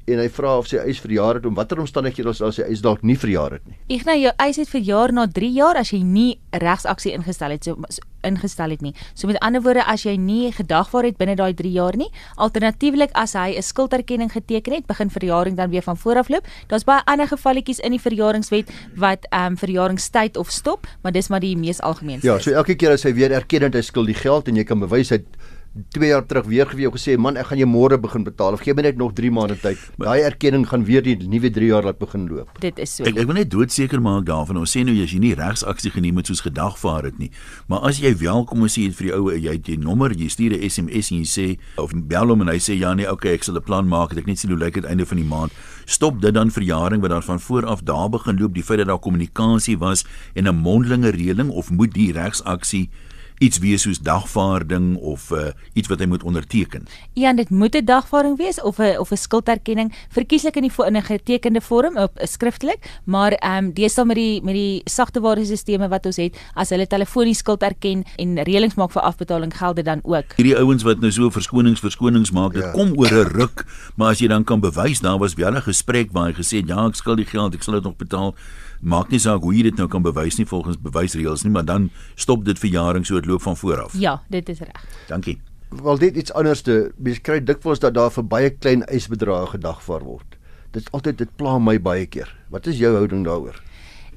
en 0.08 0.18
hy 0.22 0.28
vra 0.28 0.58
of 0.58 0.66
sy 0.70 0.76
eis 0.76 1.00
verjaar 1.00 1.34
het 1.34 1.46
om 1.46 1.54
watter 1.54 1.80
omstandighede 1.80 2.28
as 2.28 2.56
sy 2.56 2.62
eis 2.62 2.82
dalk 2.84 3.02
nie 3.02 3.16
verjaar 3.16 3.58
het 3.58 3.66
nie. 3.66 3.76
Ignas, 3.88 4.20
jou 4.22 4.32
eis 4.38 4.56
het 4.56 4.68
verjaar 4.68 5.12
na 5.12 5.26
3 5.26 5.52
jaar 5.52 5.76
as 5.76 5.92
jy 5.92 6.02
nie 6.02 6.38
regsaksie 6.52 7.12
ingestel 7.12 7.50
het 7.50 7.64
so 7.64 7.76
so- 7.88 8.06
ingestel 8.26 8.70
het 8.74 8.80
nie. 8.82 8.94
So 9.14 9.28
met 9.30 9.38
ander 9.44 9.62
woorde 9.62 9.84
as 9.86 10.02
jy 10.02 10.16
nie 10.18 10.50
gedagvaar 10.52 11.04
het 11.04 11.18
binne 11.20 11.36
daai 11.38 11.54
3 11.54 11.70
jaar 11.72 11.96
nie, 11.96 12.08
alternatiefelik 12.36 13.12
as 13.14 13.34
hy 13.34 13.54
'n 13.56 13.62
skulderkenning 13.62 14.32
geteken 14.32 14.74
het, 14.74 14.86
begin 14.86 15.10
verjaring 15.10 15.56
dan 15.56 15.70
weer 15.70 15.82
van 15.82 15.96
voor 15.96 16.18
af 16.18 16.28
loop. 16.28 16.46
Daar's 16.66 16.84
baie 16.84 17.02
ander 17.06 17.28
gevalletjies 17.28 17.78
in 17.78 17.90
die 17.92 18.00
verjaringswet 18.00 18.70
wat 18.96 19.26
ehm 19.30 19.52
um, 19.52 19.56
verjaringstyd 19.56 20.36
of 20.36 20.50
stop, 20.50 20.86
maar 21.02 21.12
dis 21.12 21.28
maar 21.28 21.40
die 21.40 21.56
mees 21.56 21.80
algemeenste. 21.80 22.26
Ja, 22.26 22.38
so 22.38 22.50
elke 22.50 22.74
keer 22.74 22.90
as 22.90 23.02
hy 23.02 23.14
weer 23.14 23.32
erken 23.32 23.60
dat 23.60 23.74
hy 23.74 23.80
skuld 23.80 24.06
die 24.06 24.14
geld 24.14 24.48
en 24.48 24.56
jy 24.56 24.64
kan 24.64 24.80
bewys 24.80 25.10
hy 25.10 25.16
het 25.16 25.26
2 25.74 26.08
jaar 26.08 26.24
terug 26.26 26.46
weer 26.48 26.66
vir 26.66 26.80
jou 26.86 26.90
gesê 26.94 27.16
man 27.20 27.36
ek 27.36 27.50
gaan 27.50 27.60
jou 27.60 27.68
môre 27.68 27.98
begin 28.00 28.24
betaal 28.26 28.56
of 28.56 28.62
gee 28.64 28.74
my 28.74 28.82
net 28.82 28.96
nog 28.98 29.12
3 29.14 29.30
maande 29.30 29.56
tyd. 29.60 29.78
Daai 30.00 30.24
erkenning 30.26 30.64
gaan 30.66 30.84
weer 30.88 31.02
die 31.04 31.14
nuwe 31.28 31.50
3 31.54 31.68
jaar 31.70 31.84
laat 31.86 31.98
begin 31.98 32.26
loop. 32.28 32.50
dit 32.60 32.78
is 32.78 32.96
so. 32.96 33.04
Ek 33.04 33.16
ek 33.16 33.28
wil 33.28 33.38
net 33.38 33.50
doodseker 33.50 34.00
maak 34.02 34.26
daarvan. 34.26 34.58
Ons 34.58 34.74
sê 34.74 34.84
nou 34.84 34.96
as 35.02 35.12
jy 35.12 35.20
nie 35.22 35.34
regsaksie 35.38 35.92
geneem 35.94 36.16
het 36.16 36.26
soos 36.26 36.42
gedagvaar 36.42 37.04
het 37.10 37.18
nie, 37.18 37.30
maar 37.68 37.84
as 37.88 38.00
jy 38.02 38.14
wel 38.18 38.44
kom 38.44 38.64
ons 38.66 38.74
sê 38.78 38.88
het 38.88 38.96
vir 38.98 39.10
die 39.10 39.14
ou 39.14 39.30
jy 39.30 39.54
het 39.54 39.66
die 39.68 39.78
nommer, 39.78 40.14
jy 40.16 40.28
stuur 40.28 40.56
'n 40.56 40.70
SMS 40.70 41.12
en 41.12 41.18
jy 41.22 41.28
sê 41.28 41.46
of 41.76 41.92
bel 41.94 42.28
hom 42.28 42.40
en 42.42 42.48
hy 42.48 42.58
sê 42.58 42.78
ja 42.78 42.94
nee, 42.94 43.10
okay, 43.10 43.34
ek 43.34 43.44
sal 43.44 43.56
'n 43.56 43.62
plan 43.62 43.86
maak, 43.86 44.16
ek 44.16 44.26
net 44.26 44.38
sien 44.38 44.50
hoe 44.50 44.58
lyk 44.58 44.74
dit 44.74 44.84
einde 44.84 45.06
van 45.06 45.16
die 45.16 45.28
maand. 45.28 45.52
Stop 45.86 46.20
dit 46.20 46.34
dan 46.34 46.50
verjaring 46.50 47.00
wat 47.00 47.10
dan 47.10 47.22
van 47.22 47.40
voor 47.40 47.66
af 47.66 47.82
daar 47.82 48.10
begin 48.10 48.38
loop, 48.38 48.54
die 48.54 48.62
feit 48.62 48.78
dat 48.78 48.88
daar 48.88 48.98
kommunikasie 48.98 49.78
was 49.78 50.04
en 50.34 50.48
'n 50.48 50.56
mondelinge 50.56 51.10
reëling 51.10 51.50
of 51.50 51.70
moet 51.70 51.94
die 51.94 52.12
regsaksie 52.12 52.90
iets 53.38 53.58
wees 53.58 53.82
soos 53.82 53.98
dagvaarding 54.00 54.96
of 54.96 55.30
uh, 55.30 55.48
iets 55.72 55.88
wat 55.88 55.98
hy 55.98 56.06
moet 56.06 56.22
onderteken. 56.22 56.86
Ja, 57.12 57.32
dit 57.32 57.50
moet 57.50 57.74
'n 57.74 57.84
dagvaarding 57.84 58.36
wees 58.36 58.60
of 58.60 58.78
'n 58.78 58.98
of 58.98 59.10
'n 59.10 59.16
skulderkenning, 59.16 59.94
verkieslik 60.08 60.56
in 60.56 60.62
die 60.62 60.72
in 60.86 60.96
'n 60.96 61.02
getekende 61.02 61.60
vorm 61.60 61.96
op 61.96 62.18
uh, 62.18 62.26
skriftelik, 62.26 63.00
maar 63.04 63.32
ehm 63.32 63.64
um, 63.64 63.72
deesdae 63.72 64.04
met 64.04 64.16
die 64.16 64.42
met 64.42 64.54
die 64.54 64.80
sagteware 64.84 65.44
stelsels 65.44 65.88
wat 65.88 66.06
ons 66.06 66.16
het, 66.16 66.36
as 66.54 66.70
hulle 66.70 66.86
telefonies 66.86 67.38
skuld 67.38 67.62
erken 67.62 68.04
en 68.16 68.38
reëlings 68.42 68.74
maak 68.74 68.90
vir 68.92 69.02
afbetaling 69.02 69.56
geld 69.56 69.76
dit 69.76 69.84
dan 69.84 70.00
ook. 70.02 70.36
Hierdie 70.36 70.56
ouens 70.56 70.82
wat 70.82 71.00
nou 71.00 71.10
so 71.12 71.30
verskonings 71.30 71.80
verskonings 71.80 72.30
maak, 72.30 72.52
dit 72.52 72.62
Ja. 72.62 72.70
kom 72.72 72.92
oor 72.96 73.12
'n 73.12 73.28
ruk, 73.38 73.64
maar 73.96 74.10
as 74.10 74.18
jy 74.18 74.28
dan 74.28 74.44
kan 74.44 74.60
bewys 74.60 75.00
daar 75.00 75.18
was 75.18 75.34
wel 75.34 75.54
'n 75.54 75.62
gesprek 75.62 76.08
waar 76.12 76.26
hy 76.26 76.32
gesê 76.34 76.56
het 76.58 76.68
ja, 76.68 76.86
ek 76.86 76.94
skuld 76.94 77.16
die 77.16 77.26
geld, 77.26 77.54
ek 77.54 77.62
sal 77.62 77.74
dit 77.74 77.82
nog 77.82 77.96
betaal. 77.96 78.34
Maak 78.80 79.10
nie 79.10 79.18
saak 79.18 79.42
hoe 79.42 79.54
jy 79.54 79.62
dit 79.66 79.76
nou 79.76 79.88
kan 79.90 80.02
bewys 80.02 80.38
nie 80.38 80.46
volgens 80.46 80.78
bewysreëls 80.78 81.42
nie, 81.42 81.52
maar 81.52 81.64
dan 81.66 81.90
stop 82.14 82.44
dit 82.44 82.58
verjaring 82.58 83.06
so 83.06 83.18
dit 83.18 83.26
loop 83.26 83.42
van 83.42 83.56
voor 83.56 83.82
af. 83.82 83.96
Ja, 83.98 84.22
dit 84.28 84.48
is 84.48 84.60
reg. 84.60 84.84
Dankie. 85.08 85.38
Wel 85.68 85.98
dit 85.98 86.16
iets 86.16 86.32
anderste. 86.32 86.92
Mens 86.96 87.20
kry 87.20 87.40
dikwels 87.44 87.82
dat 87.82 87.94
daar 87.94 88.10
vir 88.14 88.24
baie 88.24 88.50
klein 88.50 88.84
eisbedrae 88.86 89.46
gedagvaar 89.46 90.04
word. 90.06 90.38
Dit 90.70 90.82
is 90.82 90.92
altyd 90.92 91.18
dit 91.18 91.36
pla 91.36 91.58
my 91.58 91.78
baie 91.80 92.06
keer. 92.06 92.30
Wat 92.48 92.66
is 92.66 92.78
jou 92.78 92.94
houding 92.94 93.24
daaroor? 93.24 93.58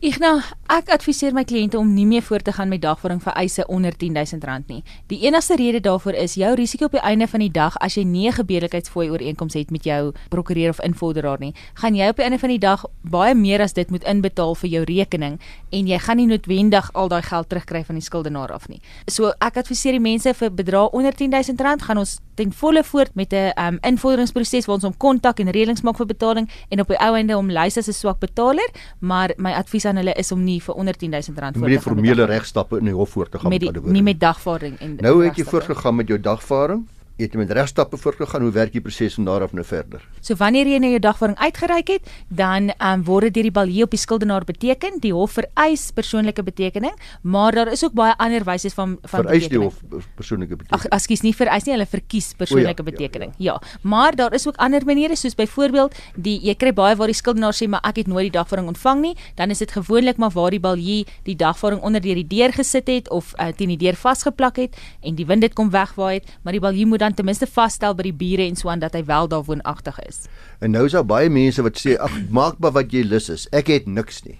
Ignas, 0.02 0.48
ek 0.66 0.88
adviseer 0.96 1.36
my 1.38 1.44
kliënte 1.46 1.78
om 1.78 1.92
nie 1.94 2.08
meer 2.10 2.24
voort 2.26 2.48
te 2.48 2.54
gaan 2.56 2.72
met 2.74 2.82
dagvaarding 2.82 3.20
vir 3.22 3.36
eise 3.38 3.66
onder 3.70 3.94
R10000 3.94 4.72
nie. 4.72 4.80
Die 5.12 5.20
enigste 5.28 5.60
rede 5.62 5.78
daarvoor 5.86 6.16
is 6.18 6.34
jou 6.42 6.50
risiko 6.58 6.88
op 6.90 6.96
die 6.98 7.04
einde 7.06 7.28
van 7.30 7.44
die 7.44 7.52
dag 7.54 7.78
as 7.86 8.00
jy 8.00 8.04
nie 8.04 8.26
'n 8.28 8.34
gebeurlikheidsfooi 8.34 9.12
ooreenkoms 9.12 9.54
het 9.54 9.70
met 9.70 9.84
jou 9.86 10.12
prokureur 10.32 10.70
of 10.70 10.82
invorderaar 10.82 11.38
nie, 11.40 11.54
gaan 11.76 11.94
jy 11.94 12.10
op 12.10 12.16
die 12.16 12.24
einde 12.24 12.40
van 12.40 12.50
die 12.50 12.58
dag 12.58 12.86
baie 13.04 13.36
meer 13.36 13.62
as 13.62 13.74
dit 13.74 13.92
moet 13.92 14.04
inbetaal 14.04 14.56
vir 14.56 14.70
jou 14.70 14.84
rekening 14.84 15.40
en 15.72 15.88
jy 15.88 16.00
gaan 16.00 16.18
nie 16.18 16.26
noodwendig 16.26 16.90
al 16.94 17.08
daai 17.08 17.22
geld 17.22 17.50
terugkry 17.50 17.84
van 17.84 17.96
die 17.96 18.04
skuldenaar 18.04 18.52
af 18.52 18.68
nie. 18.70 18.82
So 19.08 19.34
ek 19.40 19.58
adviseer 19.58 19.92
die 19.92 20.00
mense 20.00 20.34
vir 20.34 20.50
bedrae 20.50 20.90
onder 20.92 21.14
R10000 21.14 21.86
gaan 21.86 21.98
ons 21.98 22.20
ten 22.36 22.52
volle 22.54 22.84
voort 22.84 23.14
met 23.16 23.34
'n 23.34 23.52
um, 23.56 23.78
invorderingsproses 23.82 24.66
waar 24.66 24.76
ons 24.76 24.84
hom 24.84 24.98
kontak 24.98 25.40
en 25.40 25.52
reëlings 25.52 25.82
maak 25.82 25.98
vir 25.98 26.06
betaling 26.06 26.50
en 26.70 26.80
op 26.80 26.88
die 26.88 26.98
ou 26.98 27.16
einde 27.16 27.34
hom 27.34 27.50
lys 27.50 27.78
as 27.78 27.88
'n 27.88 27.94
swak 27.94 28.20
betaler, 28.20 28.70
maar 29.00 29.30
my 29.38 29.52
advies 29.52 29.86
aan 29.92 30.00
hulle 30.02 30.16
is 30.24 30.32
om 30.32 30.42
nie 30.44 30.60
vir 30.64 30.80
onder 30.84 30.96
R10000 30.96 31.36
voor 31.36 31.36
te 31.36 31.60
gaan 31.60 31.68
met 31.68 31.86
formele 31.86 32.26
regstappe 32.32 32.80
in 32.80 32.90
die 32.90 32.96
hof 32.96 33.14
voor 33.18 33.30
te 33.30 33.40
gaan 33.44 33.54
met 33.54 33.64
die, 33.64 33.72
nie 33.98 34.04
met 34.08 34.20
dagvaarding 34.20 34.80
en 34.80 34.98
Nou 35.04 35.16
het 35.26 35.40
jy 35.40 35.46
voortgegaan 35.52 36.00
met 36.00 36.08
jou 36.08 36.20
dagvaarding 36.20 36.88
jy 37.22 37.30
het 37.30 37.38
met 37.38 37.52
regstappe 37.54 37.98
voortgegaan, 38.02 38.46
hoe 38.48 38.52
werk 38.56 38.74
die 38.74 38.82
proses 38.82 39.16
van 39.20 39.28
daar 39.30 39.46
af 39.46 39.54
nou 39.54 39.66
verder? 39.66 40.02
So 40.22 40.36
wanneer 40.40 40.70
jy 40.70 40.80
nou 40.82 40.92
jou 40.96 41.02
dagvaarding 41.04 41.40
uitgereik 41.40 41.94
het, 41.94 42.12
dan 42.30 42.72
um, 42.78 43.04
word 43.06 43.30
dit 43.30 43.38
deur 43.38 43.50
die 43.50 43.56
balje 43.56 43.86
op 43.86 43.94
die 43.94 44.02
skuldenaar 44.02 44.46
beteken. 44.48 44.98
Die 45.04 45.14
hof 45.14 45.38
vereis 45.38 45.90
persoonlike 45.96 46.44
betekening, 46.44 46.96
maar 47.22 47.56
daar 47.58 47.72
is 47.72 47.84
ook 47.86 47.94
baie 47.98 48.16
ander 48.18 48.46
wyse 48.48 48.74
van 48.74 48.98
van 49.02 49.26
vereis 49.26 49.48
die 49.52 49.62
hof 49.62 49.78
persoonlike 50.18 50.58
betekening. 50.58 50.82
Ag, 50.82 50.88
ekskuus, 50.98 51.24
nie 51.26 51.36
vereis 51.36 51.68
nie, 51.68 51.76
hulle 51.76 51.90
verkies 51.90 52.34
persoonlike 52.38 52.84
ja, 52.84 52.90
betekening. 52.92 53.34
Ja, 53.38 53.54
ja. 53.54 53.60
ja, 53.62 53.80
maar 53.82 54.16
daar 54.16 54.34
is 54.34 54.48
ook 54.48 54.56
ander 54.56 54.86
maniere 54.86 55.16
soos 55.16 55.36
byvoorbeeld 55.36 55.96
die 56.16 56.38
jy 56.46 56.56
kry 56.56 56.74
baie 56.74 56.96
waar 56.96 57.12
die 57.12 57.18
skuldenaar 57.18 57.56
sê 57.56 57.68
maar 57.70 57.84
ek 57.88 58.04
het 58.04 58.12
nooit 58.12 58.30
die 58.30 58.36
dagvaarding 58.38 58.72
ontvang 58.74 59.02
nie, 59.02 59.14
dan 59.36 59.54
is 59.54 59.62
dit 59.64 59.72
gewoonlik 59.72 60.18
maar 60.18 60.34
waar 60.34 60.52
die 60.54 60.60
balje 60.60 61.06
die 61.28 61.36
dagvaarding 61.36 61.84
onder 61.86 62.02
deur 62.02 62.20
die 62.24 62.28
deur 62.28 62.54
gesit 62.56 62.90
het 62.90 63.10
of 63.10 63.34
uh, 63.38 63.52
teen 63.56 63.74
die 63.74 63.80
deur 63.82 63.98
vasgeplak 64.00 64.58
het 64.62 64.78
en 65.02 65.16
die 65.16 65.26
wind 65.26 65.46
dit 65.46 65.54
kom 65.54 65.70
wegwaai 65.74 66.20
het, 66.20 66.30
maar 66.42 66.56
die 66.56 66.64
balje 66.64 66.86
moet 66.86 67.00
dan 67.04 67.11
ten 67.16 67.26
minste 67.26 67.48
vasstel 67.48 67.96
by 67.96 68.04
die 68.04 68.14
bure 68.14 68.46
en 68.48 68.56
so 68.56 68.70
aan 68.70 68.80
dat 68.80 68.94
hy 68.94 69.04
wel 69.06 69.28
daar 69.28 69.44
woonagtig 69.44 70.00
is. 70.08 70.26
En 70.60 70.72
nou 70.72 70.86
is 70.86 70.92
daar 70.98 71.06
baie 71.06 71.30
mense 71.30 71.62
wat 71.66 71.78
sê 71.80 71.98
ag 72.00 72.12
maak 72.30 72.60
maar 72.60 72.72
wat 72.72 72.92
jy 72.94 73.04
lus 73.04 73.30
is. 73.30 73.48
Ek 73.52 73.68
het 73.68 73.88
niks 73.88 74.24
nie. 74.26 74.40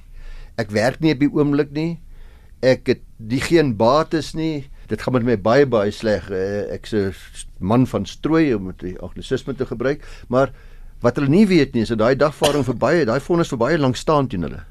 Ek 0.58 0.72
werk 0.72 1.00
nie 1.00 1.14
op 1.14 1.20
die 1.20 1.32
oomblik 1.32 1.72
nie. 1.72 2.00
Ek 2.62 2.86
het 2.88 3.02
die 3.18 3.42
geen 3.42 3.76
bates 3.78 4.34
nie. 4.38 4.68
Dit 4.92 5.02
gaan 5.02 5.14
met 5.14 5.24
my 5.24 5.38
baie 5.38 5.66
baie 5.66 5.92
sleg. 5.92 6.30
Eh, 6.32 6.74
Ek's 6.76 6.94
'n 6.94 7.14
man 7.60 7.88
van 7.88 8.06
strooi 8.06 8.54
om 8.54 8.74
die 8.78 8.98
agnosisme 9.00 9.54
te 9.56 9.66
gebruik, 9.66 10.04
maar 10.28 10.52
wat 11.02 11.16
hulle 11.16 11.30
nie 11.30 11.48
weet 11.48 11.74
nie 11.74 11.82
is 11.82 11.90
dat 11.90 11.98
daai 11.98 12.16
dagvaarding 12.16 12.66
verby, 12.66 13.06
daai 13.06 13.20
vonnis 13.20 13.48
verby 13.48 13.78
lank 13.78 13.96
staan 13.96 14.28
teen 14.28 14.42
hulle. 14.42 14.64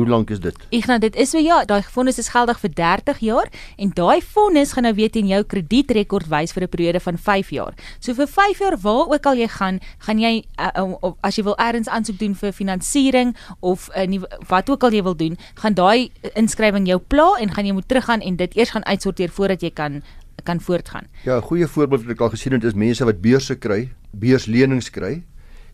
Hoe 0.00 0.08
lank 0.08 0.30
is 0.30 0.40
dit? 0.40 0.56
Nou 0.88 0.96
dit 0.98 1.16
is 1.20 1.28
so 1.34 1.38
ja, 1.38 1.58
daai 1.68 1.82
vonnis 1.84 2.18
is 2.18 2.30
geldig 2.32 2.56
vir 2.62 2.70
30 2.78 3.18
jaar 3.20 3.50
en 3.76 3.90
daai 3.94 4.22
vonnis 4.24 4.72
gaan 4.72 4.86
nou 4.88 4.94
weet 4.96 5.18
in 5.20 5.28
jou 5.28 5.40
kredietrekord 5.44 6.30
wys 6.32 6.54
vir 6.56 6.64
'n 6.64 6.72
periode 6.72 7.00
van 7.04 7.18
5 7.18 7.50
jaar. 7.52 7.74
So 8.00 8.14
vir 8.14 8.26
5 8.26 8.58
jaar 8.64 8.76
waar 8.80 9.12
ook 9.12 9.26
al 9.26 9.36
jy 9.36 9.48
gaan, 9.48 9.80
gaan 9.98 10.18
jy 10.18 10.44
uh, 10.56 10.70
uh, 10.76 11.12
as 11.20 11.36
jy 11.36 11.44
wil 11.44 11.58
eers 11.58 11.88
aansoek 11.88 12.18
doen 12.18 12.34
vir 12.34 12.52
finansiering 12.52 13.36
of 13.60 13.90
'n 13.92 14.00
uh, 14.00 14.06
nuwe 14.08 14.28
wat 14.48 14.70
ook 14.70 14.82
al 14.82 14.92
jy 14.92 15.02
wil 15.02 15.16
doen, 15.16 15.36
gaan 15.54 15.74
daai 15.74 16.10
inskrywing 16.34 16.86
jou 16.86 16.98
pla 16.98 17.36
en 17.40 17.52
gaan 17.52 17.66
jy 17.66 17.72
moet 17.72 17.88
teruggaan 17.88 18.20
en 18.20 18.36
dit 18.36 18.56
eers 18.56 18.70
gaan 18.70 18.84
uitsorteer 18.84 19.28
voordat 19.28 19.60
jy 19.60 19.70
kan 19.70 20.02
kan 20.44 20.60
voortgaan. 20.60 21.06
Ja, 21.24 21.36
'n 21.36 21.42
goeie 21.42 21.66
voorbeeld 21.66 22.02
wat 22.02 22.12
ek 22.12 22.20
al 22.20 22.30
gesien 22.30 22.52
het 22.52 22.64
is 22.64 22.74
mense 22.74 23.04
wat 23.04 23.20
beurse 23.20 23.54
kry, 23.54 23.92
beurslenings 24.10 24.90
kry 24.90 25.22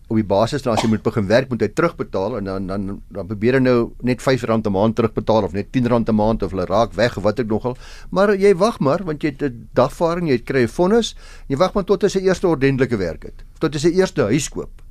op 0.06 0.16
die 0.16 0.24
basis 0.24 0.62
dan 0.62 0.76
as 0.76 0.82
jy 0.84 0.88
moet 0.88 1.02
begin 1.02 1.26
werk 1.26 1.48
moet 1.50 1.64
hy 1.64 1.68
terugbetaal 1.68 2.38
en 2.38 2.44
dan 2.44 2.66
dan 2.70 3.02
dan 3.10 3.26
probeer 3.26 3.58
hy 3.58 3.62
nou 3.64 3.92
net 4.02 4.22
R5 4.22 4.46
'n 4.46 4.72
maand 4.72 4.96
terugbetaal 4.96 5.44
of 5.44 5.52
net 5.52 5.66
R10 5.74 6.08
'n 6.08 6.14
maand 6.14 6.42
of 6.42 6.50
hulle 6.50 6.66
raak 6.66 6.94
weg 6.94 7.16
of 7.16 7.22
wat 7.22 7.40
ek 7.40 7.48
nogal. 7.48 7.76
Maar 8.10 8.36
jy 8.36 8.54
wag 8.54 8.78
maar 8.80 9.02
want 9.04 9.22
jy 9.22 9.34
het 9.34 9.42
'n 9.42 9.68
dagvaarding 9.74 10.28
jy 10.28 10.38
kry 10.38 10.62
'n 10.62 10.68
vonnis 10.68 11.14
jy 11.48 11.56
wag 11.56 11.74
maar 11.74 11.84
tot 11.84 12.02
hy 12.02 12.08
sy 12.08 12.20
eerste 12.20 12.48
ordentlike 12.48 12.96
werk 12.96 13.22
het 13.24 13.44
tot 13.58 13.74
hy 13.74 13.80
sy 13.80 13.92
eerste 13.98 14.22
huis 14.22 14.48
koop 14.48 14.85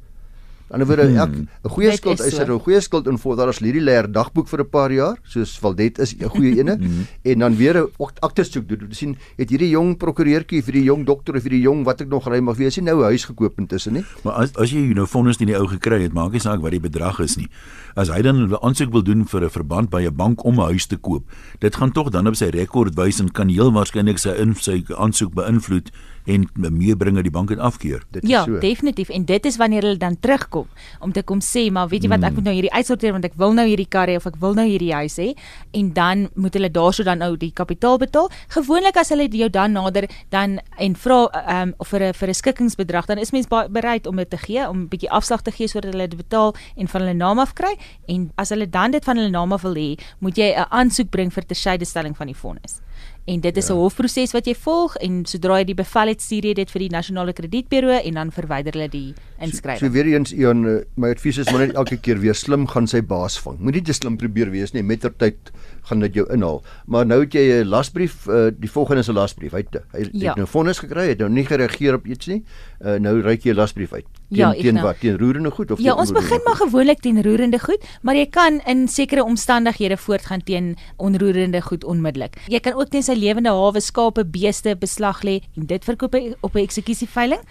Aan 0.73 0.81
die 0.81 0.87
ander 0.89 0.97
word 0.97 1.47
'n 1.63 1.69
goeie 1.69 1.91
skuld 1.93 2.19
is 2.25 2.39
'n 2.39 2.59
goeie 2.59 2.81
skuld 2.81 3.07
in 3.07 3.17
voor 3.17 3.35
daar 3.35 3.47
as 3.49 3.59
Lidie 3.59 3.81
leer 3.81 4.11
dagboek 4.11 4.47
vir 4.47 4.61
'n 4.61 4.69
paar 4.69 4.91
jaar 4.91 5.17
soos 5.23 5.59
Valdet 5.59 5.99
is 5.99 6.15
'n 6.17 6.29
goeie 6.29 6.57
ene 6.57 6.75
mhm. 6.77 7.05
en 7.29 7.39
dan 7.39 7.55
weer 7.55 7.77
'n 7.77 7.89
aktesoek 8.19 8.67
doen. 8.67 8.87
Jy 8.89 8.93
sien 8.93 9.17
het 9.37 9.49
hierdie 9.49 9.69
jong 9.69 9.97
prokureurtjie 9.97 10.63
vir 10.63 10.73
die 10.73 10.83
jong 10.83 11.05
dokter 11.05 11.35
of 11.35 11.43
vir 11.43 11.51
die 11.51 11.61
jong 11.61 11.83
wat 11.85 12.01
ek 12.01 12.07
nog 12.09 12.27
ry 12.27 12.39
mag 12.39 12.57
wees 12.57 12.77
nie 12.77 12.85
nou 12.85 13.01
'n 13.01 13.13
huis 13.13 13.25
gekoop 13.25 13.59
intussen 13.59 13.93
nie. 13.93 14.05
Maar 14.23 14.33
as 14.33 14.55
as 14.57 14.71
jy 14.71 14.93
nou 14.93 15.05
fondse 15.05 15.39
in 15.39 15.47
die 15.47 15.57
ou 15.57 15.67
gekry 15.67 16.01
het, 16.01 16.13
maak 16.13 16.31
nie 16.31 16.41
saak 16.41 16.61
wat 16.61 16.71
die 16.71 16.79
bedrag 16.79 17.19
is 17.19 17.37
nie. 17.37 17.47
As 17.95 18.09
hy 18.09 18.21
dan 18.21 18.49
'n 18.49 18.57
aansoek 18.61 18.91
wil 18.91 19.03
doen 19.03 19.25
vir 19.25 19.43
'n 19.43 19.49
verband 19.49 19.89
by 19.89 20.01
'n 20.01 20.15
bank 20.15 20.43
om 20.45 20.59
'n 20.59 20.65
huis 20.73 20.87
te 20.87 20.97
koop, 20.97 21.23
dit 21.59 21.75
gaan 21.75 21.91
tog 21.91 22.09
dan 22.09 22.27
op 22.27 22.35
sy 22.35 22.49
rekord 22.49 22.95
wys 22.95 23.19
en 23.19 23.31
kan 23.31 23.49
heel 23.49 23.71
waarskynlik 23.71 24.17
sy 24.17 24.33
in 24.41 24.55
sy 24.55 24.83
aansoek 24.97 25.33
beïnvloed 25.33 25.91
en 26.25 26.45
meebring 26.53 27.15
dat 27.15 27.25
die 27.27 27.33
bank 27.33 27.51
dit 27.53 27.59
afkeur. 27.59 28.03
Dit 28.11 28.23
is 28.23 28.29
ja, 28.29 28.43
so. 28.43 28.57
Ja, 28.57 28.59
definitief 28.59 29.09
en 29.09 29.25
dit 29.25 29.45
is 29.45 29.57
wanneer 29.57 29.85
hulle 29.85 30.01
dan 30.01 30.17
terugkom 30.19 30.67
om 30.99 31.11
te 31.11 31.23
kom 31.23 31.41
sê, 31.41 31.67
maar 31.71 31.89
weet 31.91 32.05
jy 32.05 32.09
wat, 32.09 32.23
ek 32.23 32.33
hmm. 32.33 32.39
moet 32.39 32.49
nou 32.49 32.55
hierdie 32.57 32.73
uitsorteer 32.73 33.15
want 33.15 33.27
ek 33.27 33.37
wil 33.41 33.53
nou 33.57 33.65
hierdie 33.67 33.87
kar 33.89 34.09
hê 34.09 34.17
of 34.19 34.25
ek 34.29 34.39
wil 34.41 34.57
nou 34.57 34.65
hierdie 34.67 34.93
huis 34.93 35.17
hê 35.21 35.31
en 35.77 35.91
dan 35.93 36.27
moet 36.33 36.57
hulle 36.57 36.71
daarso 36.73 37.05
dan 37.05 37.21
nou 37.21 37.35
die 37.39 37.51
kapitaal 37.55 37.99
betaal. 38.01 38.31
Gewoonlik 38.55 38.97
as 39.01 39.13
hulle 39.13 39.27
jou 39.29 39.49
dan 39.49 39.75
nader 39.77 40.09
dan 40.33 40.59
en 40.81 40.97
vra 41.05 41.19
ehm 41.45 41.73
um, 41.75 41.85
vir 41.85 42.01
'n 42.09 42.13
vir 42.13 42.29
'n 42.29 42.33
skikkingsbedrag, 42.33 43.05
dan 43.05 43.17
is 43.17 43.31
mens 43.31 43.47
bereid 43.47 44.07
om 44.07 44.15
dit 44.15 44.29
te 44.29 44.37
gee, 44.37 44.67
om 44.69 44.85
'n 44.85 44.87
bietjie 44.87 45.11
afslag 45.11 45.41
te 45.41 45.51
gee 45.51 45.67
sodat 45.67 45.93
hulle 45.93 46.07
dit 46.07 46.17
betaal 46.17 46.55
en 46.75 46.87
van 46.87 47.01
hulle 47.01 47.13
naam 47.13 47.39
af 47.39 47.53
kry 47.53 47.77
en 48.07 48.31
as 48.35 48.49
hulle 48.49 48.69
dan 48.69 48.91
dit 48.91 49.03
van 49.03 49.17
hulle 49.17 49.29
naam 49.29 49.53
af 49.53 49.61
wil 49.61 49.75
hê, 49.75 49.97
moet 50.19 50.35
jy 50.37 50.53
'n 50.55 50.65
aansoek 50.69 51.09
bring 51.09 51.31
vir 51.33 51.43
tersydestelling 51.45 52.17
van 52.17 52.27
die 52.27 52.35
fonds 52.35 52.84
en 53.25 53.41
dit 53.41 53.57
is 53.57 53.69
'n 53.69 53.73
ja. 53.73 53.79
hofproses 53.79 54.31
wat 54.31 54.45
jy 54.45 54.55
volg 54.55 54.95
en 54.95 55.25
sodra 55.25 55.57
jy 55.59 55.65
die 55.65 55.75
bevel 55.75 56.07
het 56.07 56.21
stuur 56.21 56.45
jy 56.45 56.53
dit 56.53 56.71
vir 56.71 56.79
die 56.79 56.89
nasionale 56.89 57.33
kredietburo 57.33 57.89
en 57.89 58.13
dan 58.13 58.31
verwyder 58.31 58.73
hulle 58.73 58.89
die 58.89 59.13
inskrywing. 59.39 59.79
So, 59.79 59.85
so 59.85 59.91
weer 59.91 60.05
eens 60.13 60.33
Ian, 60.33 60.65
eh, 60.67 60.83
my 60.95 61.11
advies 61.15 61.37
is 61.37 61.51
net 61.51 61.75
elke 61.75 61.97
keer 61.97 62.19
weer 62.19 62.35
slim 62.35 62.67
gaan 62.67 62.87
sy 62.87 63.01
baas 63.01 63.37
vang. 63.41 63.59
Moenie 63.59 63.83
te 63.85 63.93
slim 63.93 64.17
probeer 64.17 64.51
wees 64.53 64.73
nie, 64.73 64.83
mettertyd 64.83 65.51
gaan 65.85 66.01
dit 66.01 66.17
jou 66.17 66.25
inhaal. 66.33 66.61
Maar 66.89 67.05
nou 67.05 67.19
het 67.21 67.33
jy 67.33 67.61
'n 67.61 67.67
lasbrief, 67.67 68.25
uh, 68.27 68.49
die 68.51 68.69
volgende 68.71 69.01
is 69.01 69.09
'n 69.09 69.13
lasbrief. 69.13 69.51
Hy 69.51 69.63
het, 69.65 69.83
hy 69.91 70.09
ja. 70.11 70.27
het 70.29 70.37
nou 70.37 70.47
vonnis 70.47 70.79
gekry, 70.79 71.07
het 71.07 71.19
nou 71.19 71.29
nie 71.29 71.45
gereageer 71.45 71.93
op 71.93 72.05
iets 72.07 72.27
nie. 72.27 72.43
Uh, 72.81 72.95
nou 72.95 73.21
ry 73.21 73.37
jy 73.41 73.51
'n 73.51 73.55
lasbrief 73.55 73.93
uit. 73.93 74.05
Teen, 74.29 74.39
ja, 74.39 74.51
teen 74.53 74.81
wat? 74.81 74.99
Teen 74.99 75.17
roerende 75.17 75.51
goed 75.51 75.71
of 75.71 75.79
Ja, 75.79 75.93
ons 75.93 76.11
begin 76.11 76.41
maar 76.43 76.55
gewoonlik 76.55 76.99
teen 76.99 77.21
roerende 77.21 77.59
goed, 77.59 77.83
maar 78.01 78.15
jy 78.15 78.25
kan 78.25 78.61
in 78.65 78.87
sekere 78.87 79.23
omstandighede 79.23 79.97
voortgaan 79.97 80.43
teen 80.43 80.75
onroerende 80.97 81.61
goed 81.61 81.83
onmiddellik. 81.83 82.37
Jy 82.47 82.59
kan 82.59 82.73
ook 82.73 82.89
teen 82.89 83.03
sy 83.03 83.13
lewende 83.13 83.49
hawe, 83.49 83.79
skape, 83.79 84.25
beeste 84.25 84.75
beslag 84.75 85.21
lê 85.23 85.41
en 85.55 85.65
dit 85.65 85.83
verkoop 85.83 86.15
op 86.41 86.55
'n 86.55 86.59
eksekusieiveiling. 86.59 87.41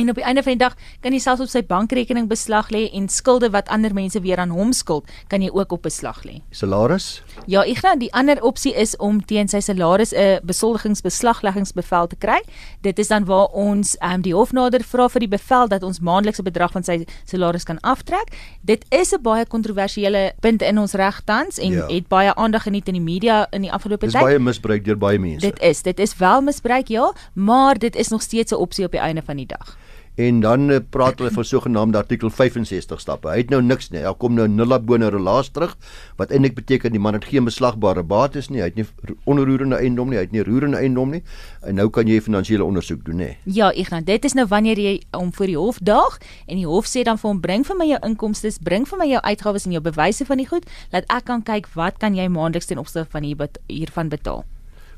En 0.00 0.08
op 0.08 0.16
die 0.16 0.24
einde 0.24 0.42
van 0.42 0.56
die 0.56 0.60
dag 0.60 0.74
kan 1.04 1.12
jy 1.12 1.18
selfs 1.20 1.42
op 1.44 1.50
sy 1.52 1.60
bankrekening 1.66 2.28
beslag 2.30 2.70
lê 2.72 2.86
en 2.96 3.08
skulde 3.12 3.50
wat 3.52 3.68
ander 3.68 3.92
mense 3.92 4.20
weer 4.24 4.40
aan 4.40 4.52
hom 4.54 4.72
skuld, 4.72 5.08
kan 5.28 5.42
jy 5.44 5.50
ook 5.52 5.74
op 5.76 5.82
beslag 5.84 6.22
lê. 6.24 6.38
Salaris? 6.56 7.20
Ja, 7.50 7.66
ek 7.68 7.82
nou 7.84 7.92
die 8.00 8.08
ander 8.16 8.40
opsie 8.46 8.72
is 8.72 8.94
om 8.96 9.18
teen 9.20 9.50
sy 9.52 9.60
salaris 9.60 10.14
'n 10.16 10.40
besoldigingsbeslagleggingsbevel 10.48 12.06
te 12.06 12.16
kry. 12.16 12.40
Dit 12.80 12.98
is 12.98 13.08
dan 13.08 13.24
waar 13.28 13.52
ons 13.52 13.96
um, 14.00 14.22
die 14.22 14.34
hof 14.34 14.52
nader 14.52 14.80
vra 14.80 15.08
vir 15.08 15.20
die 15.20 15.28
bevel 15.28 15.68
dat 15.68 15.82
ons 15.82 16.00
maandelikse 16.00 16.42
bedrag 16.42 16.72
van 16.72 16.82
sy 16.82 17.04
salaris 17.24 17.64
kan 17.64 17.80
aftrek. 17.80 18.32
Dit 18.62 18.84
is 18.88 19.12
'n 19.12 19.22
baie 19.22 19.44
kontroversiële 19.44 20.32
punt 20.40 20.62
in 20.62 20.78
ons 20.78 20.92
reg 20.92 21.20
tans 21.24 21.58
en 21.58 21.72
ja. 21.72 21.86
het 21.88 22.08
baie 22.08 22.34
aandag 22.34 22.62
geniet 22.62 22.88
in 22.88 22.94
die 22.94 23.04
media 23.04 23.46
in 23.52 23.62
die 23.62 23.72
afgelope 23.72 24.06
tyd. 24.06 24.12
Dit 24.12 24.22
is 24.22 24.26
baie 24.26 24.38
misbruik 24.38 24.84
deur 24.84 24.98
baie 24.98 25.18
mense. 25.18 25.46
Dit 25.46 25.60
is, 25.60 25.82
dit 25.82 25.98
is 25.98 26.16
wel 26.16 26.40
misbruik 26.40 26.88
ja, 26.88 27.12
maar 27.34 27.78
dit 27.78 27.96
is 27.96 28.08
nog 28.08 28.22
steeds 28.22 28.52
'n 28.52 28.56
opsie 28.56 28.84
op 28.84 28.92
die 28.92 29.00
einde 29.00 29.22
van 29.22 29.36
die 29.36 29.46
dag 29.46 29.76
en 30.20 30.40
dan 30.44 30.68
uh, 30.70 30.78
praat 30.92 31.20
hulle 31.20 31.30
van 31.32 31.44
sogenaamde 31.44 31.98
artikel 31.98 32.30
65 32.30 33.00
stappe. 33.00 33.30
Hy 33.30 33.38
het 33.40 33.52
nou 33.52 33.60
niks 33.64 33.88
nie. 33.94 34.02
Hy 34.04 34.12
kom 34.20 34.34
nou 34.36 34.46
nul 34.50 34.74
op 34.76 34.84
bone 34.88 35.08
relaas 35.12 35.48
terug 35.54 35.76
wat 36.20 36.34
eintlik 36.34 36.56
beteken 36.58 36.92
die 36.92 37.00
man 37.00 37.16
het 37.16 37.24
geen 37.30 37.46
beslagbare 37.48 38.02
bates 38.04 38.50
nie. 38.52 38.60
Hy 38.60 38.68
het 38.68 38.80
nie 38.80 38.86
onroerende 39.30 39.78
eiendom 39.80 40.12
nie. 40.12 40.18
Hy 40.20 40.26
het 40.26 40.34
nie 40.36 40.44
roerende 40.44 40.80
eiendom 40.80 41.14
nie. 41.16 41.22
En 41.64 41.80
nou 41.80 41.88
kan 41.94 42.10
jy 42.10 42.20
finansiële 42.24 42.66
ondersoek 42.66 43.04
doen, 43.06 43.24
hè. 43.24 43.30
Ja, 43.48 43.70
Ignas, 43.72 44.04
dit 44.08 44.28
is 44.28 44.36
nou 44.36 44.46
wanneer 44.50 44.80
jy 44.80 44.98
hom 45.16 45.32
voor 45.36 45.52
die 45.52 45.58
hof 45.58 45.80
daag 45.84 46.18
en 46.46 46.60
die 46.60 46.68
hof 46.68 46.88
sê 46.90 47.04
dan 47.06 47.20
vir 47.20 47.30
hom 47.30 47.40
bring 47.40 47.64
vir 47.66 47.80
my 47.80 47.88
jou 47.88 48.00
inkomste, 48.10 48.52
bring 48.66 48.88
vir 48.88 49.00
my 49.00 49.08
jou 49.08 49.22
uitgawes 49.24 49.68
en 49.68 49.76
jou 49.78 49.84
bewyse 49.84 50.26
van 50.28 50.42
die 50.42 50.48
goed, 50.50 50.68
laat 50.92 51.08
ek 51.08 51.28
kan 51.30 51.44
kyk 51.46 51.70
wat 51.78 52.00
kan 52.02 52.16
jy 52.18 52.28
maandeliks 52.28 52.68
ten 52.68 52.80
opsigte 52.82 53.08
van 53.12 53.24
hier 53.24 53.48
hiervan 53.70 54.12
betaal. 54.12 54.44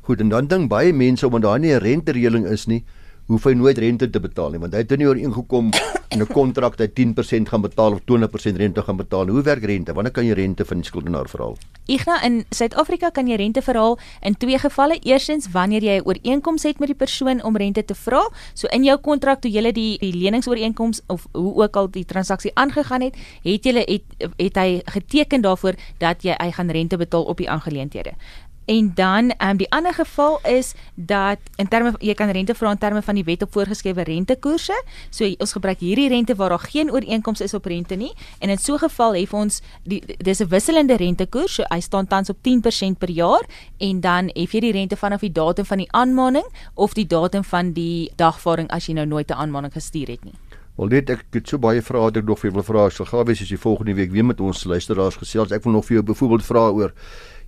Goed, 0.03 0.19
en 0.19 0.33
dan 0.33 0.49
dink 0.51 0.67
baie 0.71 0.91
mense 0.91 1.23
omdat 1.25 1.45
daar 1.45 1.59
nie 1.59 1.71
'n 1.71 1.79
rentereëling 1.79 2.45
is 2.51 2.67
nie, 2.67 2.83
hoef 3.27 3.43
hy 3.43 3.53
nooit 3.53 3.77
rente 3.77 4.09
te 4.09 4.19
betaal 4.19 4.51
nie 4.51 4.59
want 4.59 4.73
hy 4.73 4.83
het 4.83 4.91
er 4.91 4.97
nie 4.97 5.07
ooreengekom 5.07 5.71
in 6.13 6.21
'n 6.21 6.27
kontrak 6.27 6.77
dat 6.77 6.87
hy 6.87 6.93
10% 6.93 7.49
gaan 7.49 7.61
betaal 7.61 7.91
of 7.93 8.01
20% 8.05 8.57
rente 8.57 8.81
gaan 8.81 8.97
betaal. 8.97 9.27
Hoe 9.27 9.41
werk 9.41 9.63
rente? 9.63 9.93
Wanneer 9.93 10.11
kan 10.11 10.25
jy 10.25 10.33
rente 10.33 10.65
van 10.65 10.77
die 10.77 10.85
skuldenaar 10.85 11.29
verhaal? 11.29 11.57
Igna 11.85 12.21
in 12.23 12.45
Suid-Afrika 12.49 13.09
kan 13.09 13.27
jy 13.27 13.35
rente 13.35 13.61
verhaal 13.61 13.97
in 14.21 14.37
twee 14.37 14.59
gevalle. 14.59 14.99
Eerstens 14.99 15.51
wanneer 15.51 15.81
jy 15.83 15.97
'n 15.97 16.05
ooreenkoms 16.05 16.63
het 16.63 16.79
met 16.79 16.87
die 16.87 16.95
persoon 16.95 17.43
om 17.43 17.57
rente 17.57 17.85
te 17.85 17.95
vra. 17.95 18.29
So 18.53 18.67
in 18.67 18.83
jou 18.83 18.97
kontrak 18.97 19.41
toe 19.41 19.51
jy 19.51 19.71
die 19.71 19.97
die 19.97 20.13
leningsooreenkoms 20.13 21.01
of 21.07 21.27
hoe 21.31 21.63
ook 21.63 21.75
al 21.75 21.89
die 21.91 22.05
transaksie 22.05 22.51
aangegaan 22.53 23.01
het, 23.01 23.15
het 23.43 23.63
jy 23.65 23.73
het, 23.73 24.03
het 24.37 24.55
hy 24.55 24.81
geteken 24.85 25.41
daarvoor 25.41 25.73
dat 25.97 26.23
jy 26.23 26.35
hy 26.37 26.51
gaan 26.51 26.69
rente 26.69 26.97
betaal 26.97 27.23
op 27.23 27.37
die 27.37 27.49
aangeleenthede. 27.49 28.13
En 28.65 28.91
dan 28.95 29.29
ehm 29.29 29.49
um, 29.49 29.57
die 29.57 29.71
ander 29.71 29.93
geval 29.93 30.39
is 30.43 30.73
dat 30.95 31.37
in 31.55 31.67
terme 31.67 31.93
jy 31.99 32.13
kan 32.13 32.29
rente 32.29 32.55
vra 32.55 32.71
in 32.71 32.77
terme 32.77 33.01
van 33.01 33.15
die 33.15 33.23
wet 33.23 33.41
op 33.41 33.51
voorgeskrewe 33.51 34.03
rentekoerse. 34.03 34.83
So 35.09 35.27
ons 35.37 35.51
gebruik 35.51 35.79
hierdie 35.79 36.07
rente 36.07 36.35
waar 36.35 36.49
daar 36.49 36.59
geen 36.59 36.91
ooreenkoms 36.91 37.41
is 37.41 37.53
op 37.53 37.65
rente 37.65 37.95
nie 37.95 38.13
en 38.39 38.49
in 38.49 38.57
so 38.57 38.73
'n 38.73 38.79
geval 38.79 39.15
hef 39.15 39.33
ons 39.33 39.61
die 39.83 40.03
dis 40.17 40.39
'n 40.39 40.47
wisselende 40.47 40.95
rentekoers. 40.95 41.53
So 41.53 41.63
hy 41.69 41.79
staan 41.79 42.07
tans 42.07 42.29
op 42.29 42.37
10% 42.41 42.97
per 42.97 43.09
jaar 43.09 43.43
en 43.77 43.99
dan 43.99 44.29
hef 44.33 44.51
jy 44.51 44.59
die 44.59 44.71
rente 44.71 44.95
vanaf 44.95 45.19
die 45.19 45.31
datum 45.31 45.65
van 45.65 45.77
die 45.77 45.91
aanmaning 45.91 46.45
of 46.73 46.93
die 46.93 47.07
datum 47.07 47.43
van 47.43 47.71
die 47.73 48.11
dagvaarding 48.15 48.69
as 48.69 48.85
jy 48.85 48.93
nou 48.93 49.05
nooit 49.05 49.29
'n 49.29 49.33
aanmaning 49.33 49.73
gestuur 49.73 50.07
het 50.07 50.23
nie. 50.23 50.33
Wel 50.75 50.87
net 50.87 51.09
ek 51.13 51.25
het 51.35 51.47
so 51.47 51.61
baie 51.61 51.81
vrae 51.85 52.01
wat 52.01 52.17
ek 52.17 52.25
nog 52.25 52.39
vir 52.41 52.51
wil 52.51 52.65
vra. 52.65 52.87
Ek 52.89 52.95
sal 52.97 53.05
gawe 53.05 53.27
wees 53.29 53.41
as 53.41 53.51
jy 53.51 53.57
volgende 53.61 53.93
week 53.93 54.11
weer 54.11 54.25
met 54.25 54.39
ons 54.41 54.63
luisteraars 54.65 55.19
gesels. 55.21 55.51
Ek 55.53 55.63
wil 55.63 55.73
nog 55.77 55.85
vir 55.85 55.99
jou 55.99 56.03
byvoorbeeld 56.03 56.45
vra 56.47 56.69
oor 56.73 56.93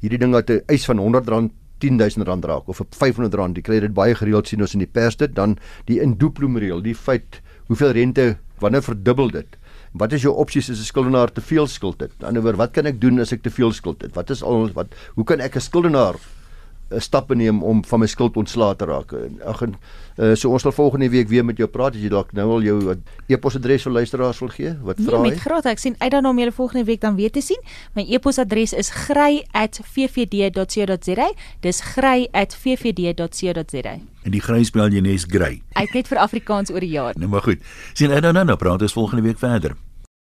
hierdie 0.04 0.20
ding 0.22 0.34
wat 0.34 0.50
'n 0.50 0.62
eis 0.70 0.86
van 0.86 1.00
R100 1.00 1.50
10000 1.80 2.28
rand 2.28 2.46
raak 2.46 2.68
of 2.68 2.80
op 2.80 2.96
500 2.96 3.34
rand, 3.34 3.58
jy 3.58 3.62
kry 3.62 3.80
dit 3.80 3.94
baie 3.94 4.16
gereeld 4.16 4.48
sien 4.48 4.62
ons 4.62 4.74
in 4.74 4.80
die 4.80 4.92
pers 4.92 5.18
dit 5.20 5.34
dan 5.36 5.58
die 5.90 6.00
indooplomreël, 6.00 6.82
die 6.82 6.96
feit 6.96 7.42
hoeveel 7.68 7.92
rente 7.92 8.38
wanneer 8.60 8.82
verdubbel 8.86 9.32
dit. 9.34 9.58
Wat 9.96 10.14
is 10.14 10.24
jou 10.24 10.34
opsies 10.36 10.70
as 10.70 10.80
'n 10.80 10.92
skuldenaar 10.92 11.32
te 11.32 11.42
veel 11.42 11.68
skuld 11.68 12.00
het? 12.00 12.12
Aan 12.24 12.34
die 12.34 12.40
ander 12.40 12.56
wat 12.56 12.72
kan 12.72 12.86
ek 12.86 13.02
doen 13.02 13.20
as 13.20 13.32
ek 13.32 13.42
te 13.44 13.50
veel 13.50 13.72
skuld 13.72 14.02
het? 14.02 14.16
Wat 14.16 14.30
is 14.30 14.44
al 14.44 14.70
wat 14.74 14.88
hoe 15.16 15.24
kan 15.24 15.40
ek 15.40 15.56
'n 15.56 15.62
skuldenaar 15.62 16.16
'n 16.90 17.02
stap 17.02 17.34
neem 17.34 17.64
om 17.64 17.86
van 17.86 18.00
my 18.00 18.08
skuld 18.08 18.38
ontslae 18.38 18.76
te 18.76 18.86
raak. 18.86 19.14
Ag 19.46 19.62
en 19.62 19.76
uh, 20.18 20.36
so 20.36 20.50
ons 20.50 20.62
sal 20.62 20.72
volgende 20.72 21.10
week 21.10 21.28
weer 21.28 21.46
met 21.46 21.58
jou 21.58 21.70
praat 21.70 21.96
as 21.96 22.02
jy 22.02 22.10
dalk 22.10 22.32
nou 22.38 22.50
al 22.58 22.62
jou 22.62 22.96
e-posadres 23.28 23.82
vir 23.88 23.92
luisteraars 23.92 24.40
wil 24.40 24.50
gee. 24.54 24.78
Wat 24.82 24.98
nee, 24.98 25.08
vra 25.08 25.18
jy? 25.18 25.24
Met 25.30 25.40
graag, 25.40 25.66
ek 25.66 25.80
sien 25.82 25.96
uit 25.98 26.12
dan 26.12 26.26
om 26.26 26.40
julle 26.40 26.52
volgende 26.52 26.86
week 26.86 27.02
dan 27.02 27.16
weer 27.16 27.32
te 27.32 27.42
sien. 27.42 27.60
My 27.98 28.06
e-posadres 28.08 28.74
is 28.74 28.90
grey@ffd.co.za. 29.08 31.32
Dis 31.62 31.82
grey@ffd.co.za. 31.96 33.96
En 34.26 34.32
die 34.32 34.42
grey 34.42 34.64
spel 34.64 34.90
jy 34.90 35.02
nes 35.02 35.26
grey. 35.30 35.62
Ek 35.74 35.94
net 35.94 36.08
vir 36.08 36.18
Afrikaans 36.18 36.72
oor 36.72 36.80
die 36.80 36.94
jaar. 36.94 37.14
Nou 37.18 37.30
maar 37.30 37.42
goed. 37.46 37.60
Sien 37.94 38.12
uit 38.12 38.24
dan 38.24 38.46
nou 38.46 38.58
praat 38.58 38.82
ons 38.82 38.94
volgende 38.94 39.24
week 39.24 39.38
verder. 39.38 39.76